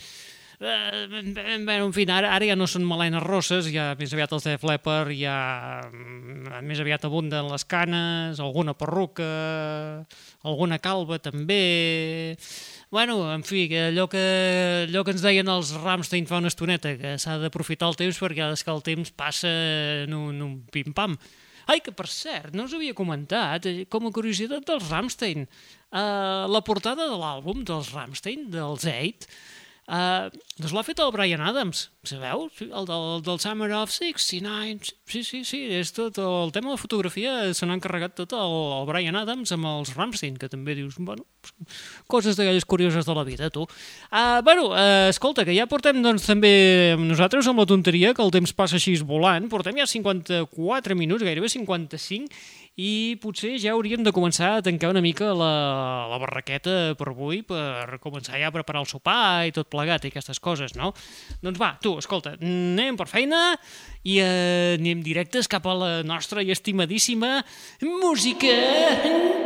Eh, 0.64 1.06
bé, 1.66 1.74
en 1.76 1.92
fi, 1.92 2.04
ara, 2.08 2.30
ara 2.32 2.46
ja 2.46 2.54
no 2.56 2.66
són 2.70 2.86
malenes 2.86 3.22
rosses, 3.22 3.66
ja 3.74 3.88
més 3.98 4.12
aviat 4.14 4.32
els 4.32 4.46
Def 4.46 4.62
Leppard, 4.64 5.12
ja 5.18 5.36
mm, 5.90 6.62
més 6.64 6.80
aviat 6.80 7.04
abunden 7.04 7.50
les 7.50 7.66
canes, 7.68 8.40
alguna 8.40 8.74
perruca, 8.78 9.28
alguna 10.42 10.80
calva 10.82 11.20
també... 11.22 12.38
Bueno, 12.94 13.18
en 13.34 13.42
fi, 13.42 13.66
que 13.70 13.88
allò 13.90 14.06
que, 14.10 14.24
allò 14.86 15.02
que 15.04 15.14
ens 15.14 15.22
deien 15.26 15.50
els 15.50 15.74
Ramstein 15.82 16.30
fa 16.30 16.38
una 16.38 16.50
estoneta, 16.50 16.94
que 16.98 17.16
s'ha 17.18 17.40
d'aprofitar 17.42 17.90
el 17.90 17.98
temps 17.98 18.22
perquè 18.22 18.52
és 18.54 18.62
que 18.62 18.74
el 18.74 18.84
temps 18.86 19.10
passa 19.18 19.50
en 20.06 20.14
un, 20.14 20.38
un 20.46 20.60
pim-pam. 20.70 21.18
Ai, 21.66 21.80
que 21.84 21.94
per 21.96 22.06
cert, 22.12 22.52
no 22.56 22.66
us 22.68 22.74
havia 22.76 22.96
comentat, 22.96 23.66
eh, 23.70 23.84
com 23.90 24.08
a 24.08 24.12
curiositat 24.14 24.66
dels 24.68 24.88
Ramstein, 24.90 25.46
uh, 25.46 26.44
la 26.50 26.60
portada 26.66 27.08
de 27.08 27.16
l'àlbum 27.20 27.64
dels 27.64 27.92
Ramstein, 27.94 28.50
dels 28.52 28.84
Eight, 28.90 29.28
Uh, 29.84 30.30
doncs 30.56 30.72
l'ha 30.72 30.82
fet 30.86 31.00
el 31.04 31.10
Brian 31.12 31.42
Adams, 31.44 31.90
sabeu? 32.08 32.46
El 32.64 32.86
del, 32.88 33.02
del 33.26 33.40
Summer 33.42 33.68
of 33.76 33.90
69. 33.92 34.94
Sí, 35.04 35.20
sí, 35.26 35.42
sí, 35.44 35.60
és 35.76 35.92
tot 35.92 36.16
el 36.22 36.54
tema 36.56 36.72
de 36.72 36.80
fotografia 36.80 37.52
se 37.52 37.68
n'ha 37.68 37.76
encarregat 37.76 38.14
tot 38.16 38.32
el, 38.32 38.54
el 38.78 38.88
Brian 38.88 39.18
Adams 39.20 39.52
amb 39.52 39.68
els 39.68 39.92
Ramstein, 39.92 40.38
que 40.40 40.48
també 40.48 40.72
dius, 40.78 40.96
bueno, 40.96 41.26
coses 42.08 42.40
d'aquelles 42.40 42.64
curioses 42.64 43.04
de 43.04 43.18
la 43.18 43.26
vida, 43.28 43.50
tu. 43.52 43.66
Uh, 44.08 44.40
bueno, 44.46 44.70
uh, 44.72 45.12
escolta, 45.12 45.44
que 45.44 45.56
ja 45.56 45.68
portem 45.68 46.00
doncs 46.04 46.24
també 46.30 46.96
nosaltres 47.04 47.52
amb 47.52 47.60
la 47.60 47.68
tonteria, 47.68 48.14
que 48.16 48.24
el 48.24 48.32
temps 48.32 48.56
passa 48.56 48.80
així 48.80 48.96
volant, 49.04 49.50
portem 49.52 49.76
ja 49.82 49.90
54 49.90 50.96
minuts, 50.96 51.28
gairebé 51.28 51.52
55, 51.52 52.32
i 52.74 53.14
potser 53.22 53.54
ja 53.62 53.74
hauríem 53.74 54.02
de 54.02 54.12
començar 54.14 54.56
a 54.56 54.62
tancar 54.66 54.90
una 54.90 55.02
mica 55.04 55.30
la, 55.36 55.50
la 56.10 56.18
barraqueta 56.18 56.94
per 56.98 57.12
avui 57.12 57.42
per 57.46 58.00
començar 58.02 58.40
ja 58.40 58.50
a 58.50 58.54
preparar 58.54 58.82
el 58.82 58.90
sopar 58.90 59.46
i 59.46 59.54
tot 59.54 59.70
plegat 59.70 60.04
i 60.04 60.10
aquestes 60.10 60.42
coses, 60.42 60.74
no? 60.74 60.90
Doncs 61.44 61.60
va, 61.60 61.74
tu, 61.82 61.94
escolta, 62.02 62.34
anem 62.40 62.98
per 62.98 63.06
feina 63.10 63.54
i 64.02 64.18
eh, 64.18 64.74
anem 64.80 65.06
directes 65.06 65.46
cap 65.50 65.66
a 65.70 65.78
la 65.78 65.92
nostra 66.02 66.42
i 66.42 66.50
estimadíssima 66.54 67.44
música 67.86 68.58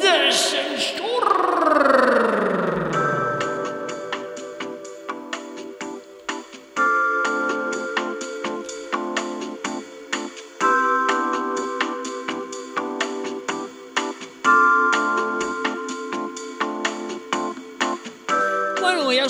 d'ascensor. 0.01 1.19
Bueno, 1.69 2.38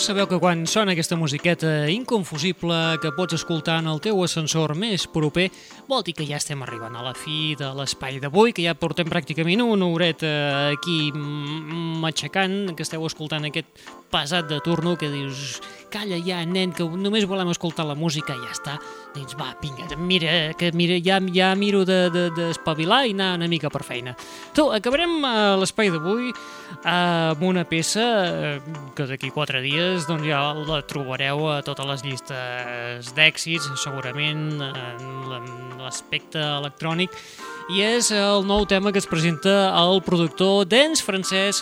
sabeu 0.09 0.25
que 0.25 0.39
quan 0.41 0.63
sona 0.65 0.95
aquesta 0.95 1.19
musiqueta 1.21 1.69
inconfusible 1.93 2.97
que 3.03 3.11
pots 3.13 3.37
escoltar 3.37 3.75
en 3.83 3.91
el 3.93 3.99
teu 4.01 4.23
ascensor 4.25 4.73
més 4.73 5.05
proper, 5.05 5.51
vol 5.85 6.01
dir 6.07 6.15
que 6.17 6.25
ja 6.25 6.39
estem 6.41 6.63
arribant 6.65 6.97
a 6.97 7.03
la 7.05 7.13
fi 7.13 7.53
de 7.61 7.69
l'espai 7.77 8.17
d'avui, 8.23 8.55
que 8.57 8.65
ja 8.65 8.73
portem 8.73 9.11
pràcticament 9.13 9.61
una 9.67 9.91
horeta 9.93 10.31
aquí 10.71 11.11
matxacant, 11.13 12.73
que 12.73 12.87
esteu 12.89 13.05
escoltant 13.05 13.45
aquest 13.51 13.69
pesat 14.09 14.49
de 14.49 14.63
turno 14.65 14.97
que 14.97 15.13
dius 15.13 15.59
calla 15.91 16.19
ja, 16.25 16.41
nen, 16.47 16.73
que 16.77 16.87
només 16.87 17.27
volem 17.29 17.51
escoltar 17.53 17.87
la 17.89 17.97
música 17.99 18.37
i 18.37 18.43
ja 18.43 18.53
està. 18.55 18.77
Dius, 19.15 19.35
va, 19.39 19.51
vinga, 19.63 19.89
mira, 19.97 20.53
que 20.59 20.71
mira, 20.77 20.99
ja, 21.05 21.19
ja 21.35 21.53
miro 21.59 21.85
d'espavilar 21.89 23.01
de, 23.03 23.09
de, 23.09 23.11
i 23.11 23.17
anar 23.17 23.33
una 23.41 23.49
mica 23.51 23.71
per 23.73 23.83
feina. 23.87 24.15
Tu, 24.55 24.67
acabarem 24.75 25.19
uh, 25.23 25.57
l'espai 25.61 25.91
d'avui 25.95 26.33
amb 26.85 27.43
una 27.49 27.65
peça 27.69 28.05
uh, 28.05 28.79
que 28.95 29.09
d'aquí 29.09 29.33
quatre 29.35 29.63
dies 29.65 30.07
doncs 30.09 30.29
ja 30.29 30.43
la 30.69 30.83
trobareu 30.87 31.49
a 31.51 31.61
totes 31.67 31.89
les 31.89 32.07
llistes 32.07 33.13
d'èxits, 33.17 33.73
segurament 33.81 34.61
en 34.63 35.79
l'aspecte 35.81 36.41
electrònic, 36.41 37.15
i 37.69 37.83
és 37.85 38.13
el 38.17 38.47
nou 38.49 38.65
tema 38.69 38.93
que 38.93 39.01
es 39.01 39.09
presenta 39.09 39.75
al 39.77 40.01
productor 40.05 40.65
dance 40.69 41.05
francès 41.05 41.61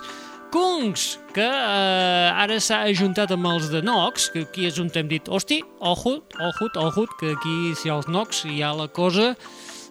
Kungs, 0.53 1.19
que 1.35 1.45
eh, 1.45 2.43
ara 2.43 2.59
s'ha 2.63 2.85
ajuntat 2.89 3.33
amb 3.35 3.49
els 3.51 3.71
de 3.73 3.83
Nox, 3.85 4.29
que 4.33 4.45
aquí 4.47 4.67
és 4.69 4.79
on 4.83 4.91
hem 4.95 5.09
dit, 5.11 5.29
hosti, 5.29 5.61
ojut, 5.81 6.37
ojut, 6.41 6.77
ojut, 6.81 7.15
que 7.21 7.33
aquí 7.35 7.75
si 7.79 7.91
els 7.93 8.09
Nox 8.09 8.45
hi 8.47 8.63
ha 8.63 8.73
la 8.77 8.87
cosa, 8.89 9.35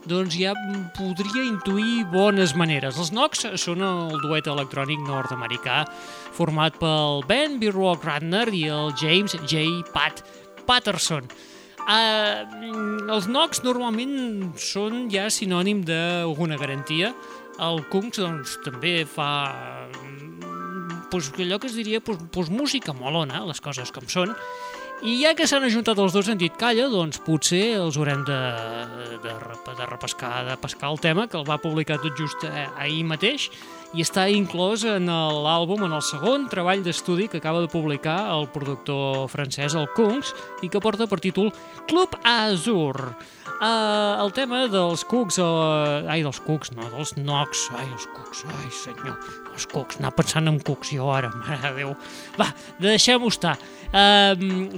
doncs 0.10 0.38
ja 0.38 0.54
podria 0.96 1.44
intuir 1.44 2.06
bones 2.14 2.56
maneres. 2.58 2.98
Els 3.02 3.12
Nox 3.16 3.46
són 3.62 3.84
el 3.86 4.16
duet 4.24 4.48
electrònic 4.48 5.02
nord-americà 5.08 5.84
format 6.36 6.78
pel 6.82 7.26
Ben 7.30 7.60
B. 7.60 7.74
Rock 7.74 8.06
Radner 8.06 8.48
i 8.54 8.68
el 8.70 8.94
James 9.02 9.36
J. 9.50 9.66
Pat 9.94 10.24
Patterson. 10.66 11.28
Uh, 11.86 12.42
els 13.14 13.28
Nox 13.30 13.62
normalment 13.62 14.56
són 14.58 15.06
ja 15.14 15.28
sinònim 15.30 15.84
d'alguna 15.86 16.58
garantia, 16.58 17.12
el 17.62 17.84
Kungs 17.92 18.18
doncs, 18.20 18.58
també 18.66 19.04
fa 19.08 19.30
pues, 21.12 21.32
allò 21.38 21.60
que 21.60 21.68
es 21.68 21.76
diria 21.76 22.02
pues, 22.02 22.20
pues, 22.32 22.50
música 22.50 22.94
molona, 22.94 23.44
les 23.46 23.62
coses 23.62 23.92
com 23.96 24.08
són, 24.12 24.36
i 25.04 25.18
ja 25.20 25.34
que 25.36 25.46
s'han 25.50 25.66
ajuntat 25.68 26.00
els 26.00 26.14
dos 26.16 26.30
han 26.32 26.40
dit 26.40 26.54
calla, 26.56 26.88
doncs 26.90 27.20
potser 27.26 27.76
els 27.82 27.98
haurem 28.00 28.24
de, 28.28 28.42
de, 29.26 29.34
de 29.68 29.88
repescar, 29.90 30.46
de 30.48 30.56
pescar 30.62 30.94
el 30.94 31.02
tema, 31.04 31.28
que 31.28 31.38
el 31.38 31.48
va 31.48 31.60
publicar 31.60 32.00
tot 32.00 32.16
just 32.18 32.46
eh, 32.48 32.68
ahir 32.80 33.04
mateix, 33.04 33.50
i 33.96 34.04
està 34.04 34.26
inclòs 34.32 34.84
en 34.90 35.08
l'àlbum, 35.08 35.86
en 35.88 35.94
el 35.96 36.04
segon 36.04 36.50
treball 36.52 36.84
d'estudi 36.84 37.30
que 37.32 37.40
acaba 37.40 37.62
de 37.64 37.72
publicar 37.72 38.18
el 38.34 38.48
productor 38.52 39.28
francès, 39.32 39.76
el 39.76 39.88
Kungs, 39.96 40.34
i 40.64 40.72
que 40.72 40.82
porta 40.84 41.08
per 41.12 41.22
títol 41.24 41.52
Club 41.88 42.18
Azur. 42.24 43.14
Uh, 43.56 44.20
el 44.20 44.34
tema 44.36 44.66
dels 44.68 45.06
cucs, 45.08 45.40
uh, 45.40 46.04
ai, 46.12 46.22
dels 46.26 46.42
cucs, 46.44 46.74
no, 46.76 46.90
dels 46.92 47.16
nocs, 47.20 47.70
ai, 47.78 47.88
els 47.88 48.10
cucs, 48.18 48.44
ai, 48.52 48.72
senyor, 48.84 49.16
els 49.56 49.68
cucs, 49.72 50.00
anar 50.00 50.12
pensant 50.16 50.48
en 50.52 50.60
cucs 50.60 50.92
jo 50.96 51.10
ara, 51.14 51.32
mare 51.42 51.62
de 51.64 51.72
Déu. 51.80 51.96
Va, 52.40 52.48
deixem-ho 52.82 53.28
estar. 53.32 53.56
Uh, 53.96 54.34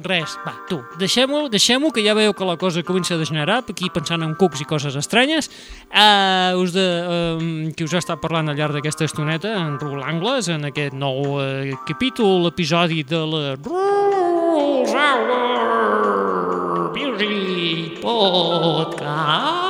res, 0.05 0.35
va, 0.45 0.53
tu, 0.69 0.77
deixem-ho, 1.01 1.47
deixem-ho, 1.49 1.89
que 1.93 2.03
ja 2.05 2.13
veieu 2.17 2.33
que 2.37 2.45
la 2.45 2.57
cosa 2.61 2.83
comença 2.85 3.15
a 3.15 3.17
degenerar, 3.21 3.63
aquí 3.65 3.89
pensant 3.93 4.21
en 4.21 4.35
cucs 4.37 4.61
i 4.61 4.67
coses 4.69 4.95
estranyes. 4.99 5.49
Uh, 5.89 6.53
us 6.61 6.75
de, 6.75 6.85
uh, 6.85 7.39
qui 7.73 7.87
us 7.87 7.93
ha 7.97 8.03
estat 8.03 8.21
parlant 8.21 8.49
al 8.51 8.57
llarg 8.59 8.77
d'aquesta 8.77 9.07
estoneta, 9.09 9.55
en 9.57 9.79
Raül 9.81 10.03
Angles, 10.05 10.51
en 10.53 10.69
aquest 10.69 10.93
nou 10.97 11.39
uh, 11.39 11.73
capítol, 11.89 12.47
episodi 12.51 13.03
de 13.07 13.21
la 13.25 13.43
Rules 13.57 14.93
Hour 14.93 16.91
Music 16.97 18.01
Podcast 18.01 19.66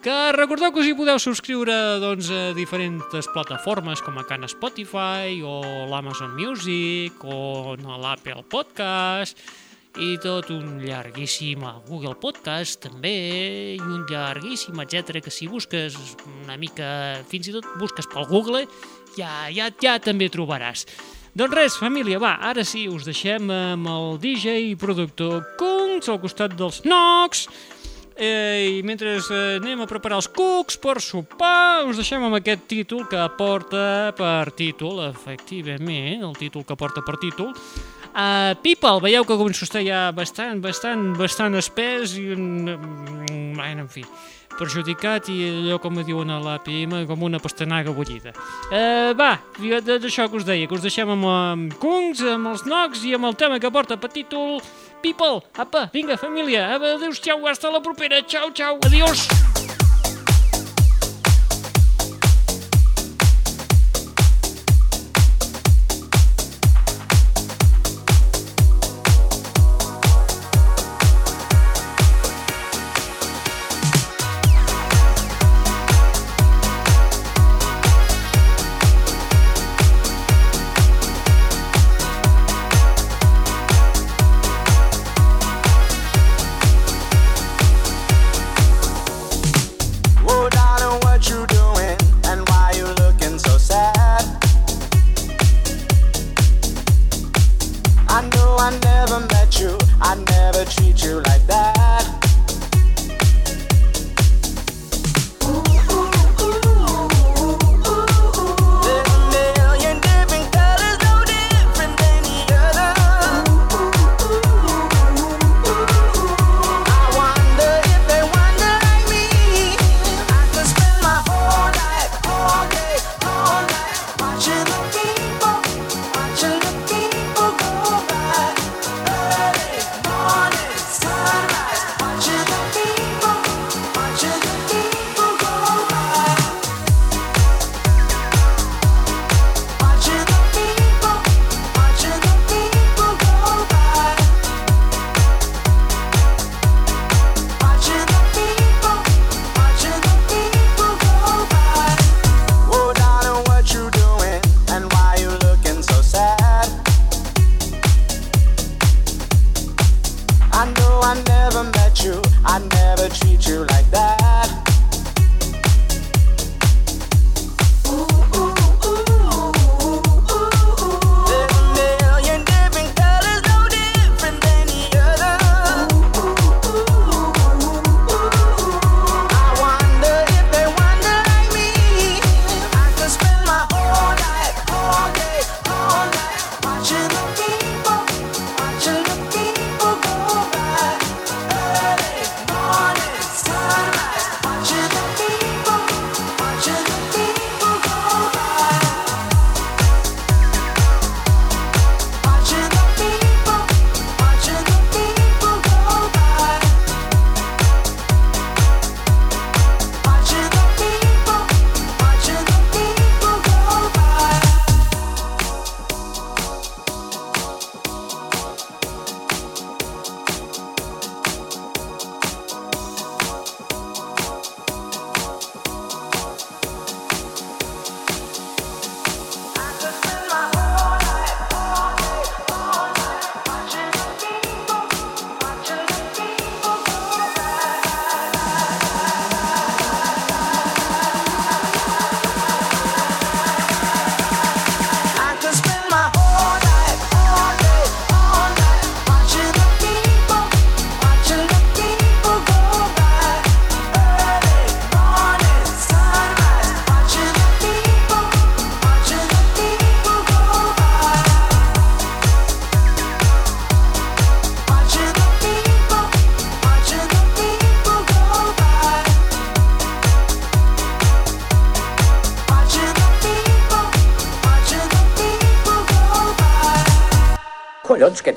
que 0.00 0.32
recordeu 0.32 0.72
que 0.72 0.80
us 0.80 0.88
hi 0.88 0.94
podeu 0.96 1.18
subscriure 1.20 1.74
doncs, 2.00 2.30
a 2.32 2.52
diferents 2.56 3.26
plataformes 3.34 4.00
com 4.00 4.16
a 4.16 4.24
Can 4.24 4.46
Spotify 4.48 5.42
o 5.44 5.60
l'Amazon 5.90 6.32
Music 6.38 7.20
o 7.24 7.76
no, 7.76 7.98
l'Apple 8.00 8.40
Podcast 8.48 9.36
i 10.00 10.14
tot 10.22 10.48
un 10.54 10.78
llarguíssim 10.80 11.66
a 11.68 11.74
Google 11.84 12.14
Podcast 12.16 12.80
també 12.86 13.12
i 13.74 13.80
un 13.82 14.06
llarguíssim, 14.08 14.78
etc 14.80 15.20
que 15.20 15.32
si 15.34 15.50
busques 15.50 15.98
una 16.44 16.56
mica, 16.56 17.20
fins 17.28 17.50
i 17.50 17.56
tot 17.58 17.68
busques 17.80 18.08
pel 18.08 18.28
Google 18.30 18.64
ja, 19.18 19.50
ja, 19.52 19.68
ja 19.82 19.98
també 20.00 20.30
trobaràs. 20.32 20.86
Doncs 21.36 21.54
res, 21.54 21.76
família, 21.78 22.18
va, 22.18 22.38
ara 22.48 22.64
sí, 22.64 22.86
us 22.88 23.04
deixem 23.06 23.52
amb 23.52 23.90
el 23.90 24.16
DJ 24.22 24.56
i 24.70 24.72
productor 24.80 25.44
Kungs 25.60 26.08
al 26.08 26.22
costat 26.24 26.56
dels 26.56 26.80
Nox 26.88 27.44
eh, 28.20 28.76
i 28.76 28.82
mentre 28.86 29.16
eh, 29.16 29.56
anem 29.56 29.82
a 29.82 29.88
preparar 29.90 30.20
els 30.20 30.28
cucs 30.28 30.76
per 30.80 30.98
sopar, 31.00 31.86
us 31.88 31.98
deixem 31.98 32.22
amb 32.28 32.38
aquest 32.38 32.68
títol 32.70 33.06
que 33.10 33.22
porta 33.38 34.12
per 34.16 34.52
títol, 34.52 35.00
efectivament, 35.08 36.22
el 36.28 36.36
títol 36.38 36.68
que 36.68 36.76
porta 36.76 37.02
per 37.06 37.16
títol, 37.22 37.56
Uh, 38.10 38.58
People, 38.58 38.98
veieu 38.98 39.22
que 39.22 39.36
comença 39.38 39.62
a 39.62 39.68
estar 39.68 39.82
ja 39.86 40.00
bastant, 40.10 40.58
bastant, 40.58 41.12
bastant 41.14 41.54
espès 41.54 42.16
i 42.18 42.32
un, 42.34 42.66
mm, 42.66 43.52
bueno, 43.54 43.84
en 43.84 43.88
fi, 43.88 44.02
perjudicat 44.58 45.30
i 45.30 45.36
allò 45.46 45.78
com 45.78 46.00
diuen 46.02 46.32
a 46.34 46.40
l'APM 46.42 47.04
com 47.06 47.22
una 47.22 47.38
pastanaga 47.38 47.94
bullida. 47.94 48.34
Uh, 48.66 49.14
va, 49.14 49.38
d'això 49.56 50.26
que 50.26 50.40
us 50.40 50.48
deia, 50.48 50.66
que 50.66 50.74
us 50.74 50.82
deixem 50.82 51.10
amb, 51.14 51.28
amb 51.30 51.78
Kungs, 51.78 52.24
amb 52.34 52.50
els 52.50 52.66
Nocs 52.66 53.06
i 53.06 53.14
amb 53.14 53.30
el 53.30 53.38
tema 53.38 53.60
que 53.62 53.70
porta 53.70 53.96
per 54.00 54.10
títol 54.10 54.58
People. 55.02 55.42
Apa, 55.56 55.90
vinga, 55.92 56.16
família, 56.16 56.76
adéu-siau, 56.76 57.46
hasta 57.46 57.70
la 57.70 57.80
propera, 57.80 58.22
xau, 58.26 58.52
xau, 58.54 58.78
adiós. 58.84 59.49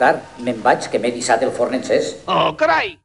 Tard. 0.04 0.36
Me'n 0.43 0.62
vaig, 0.68 0.91
que 0.91 1.01
m'he 1.01 1.16
dissat 1.16 1.47
el 1.47 1.56
forn 1.56 1.80
encès. 1.80 2.14
Oh, 2.28 2.51
carai! 2.60 3.03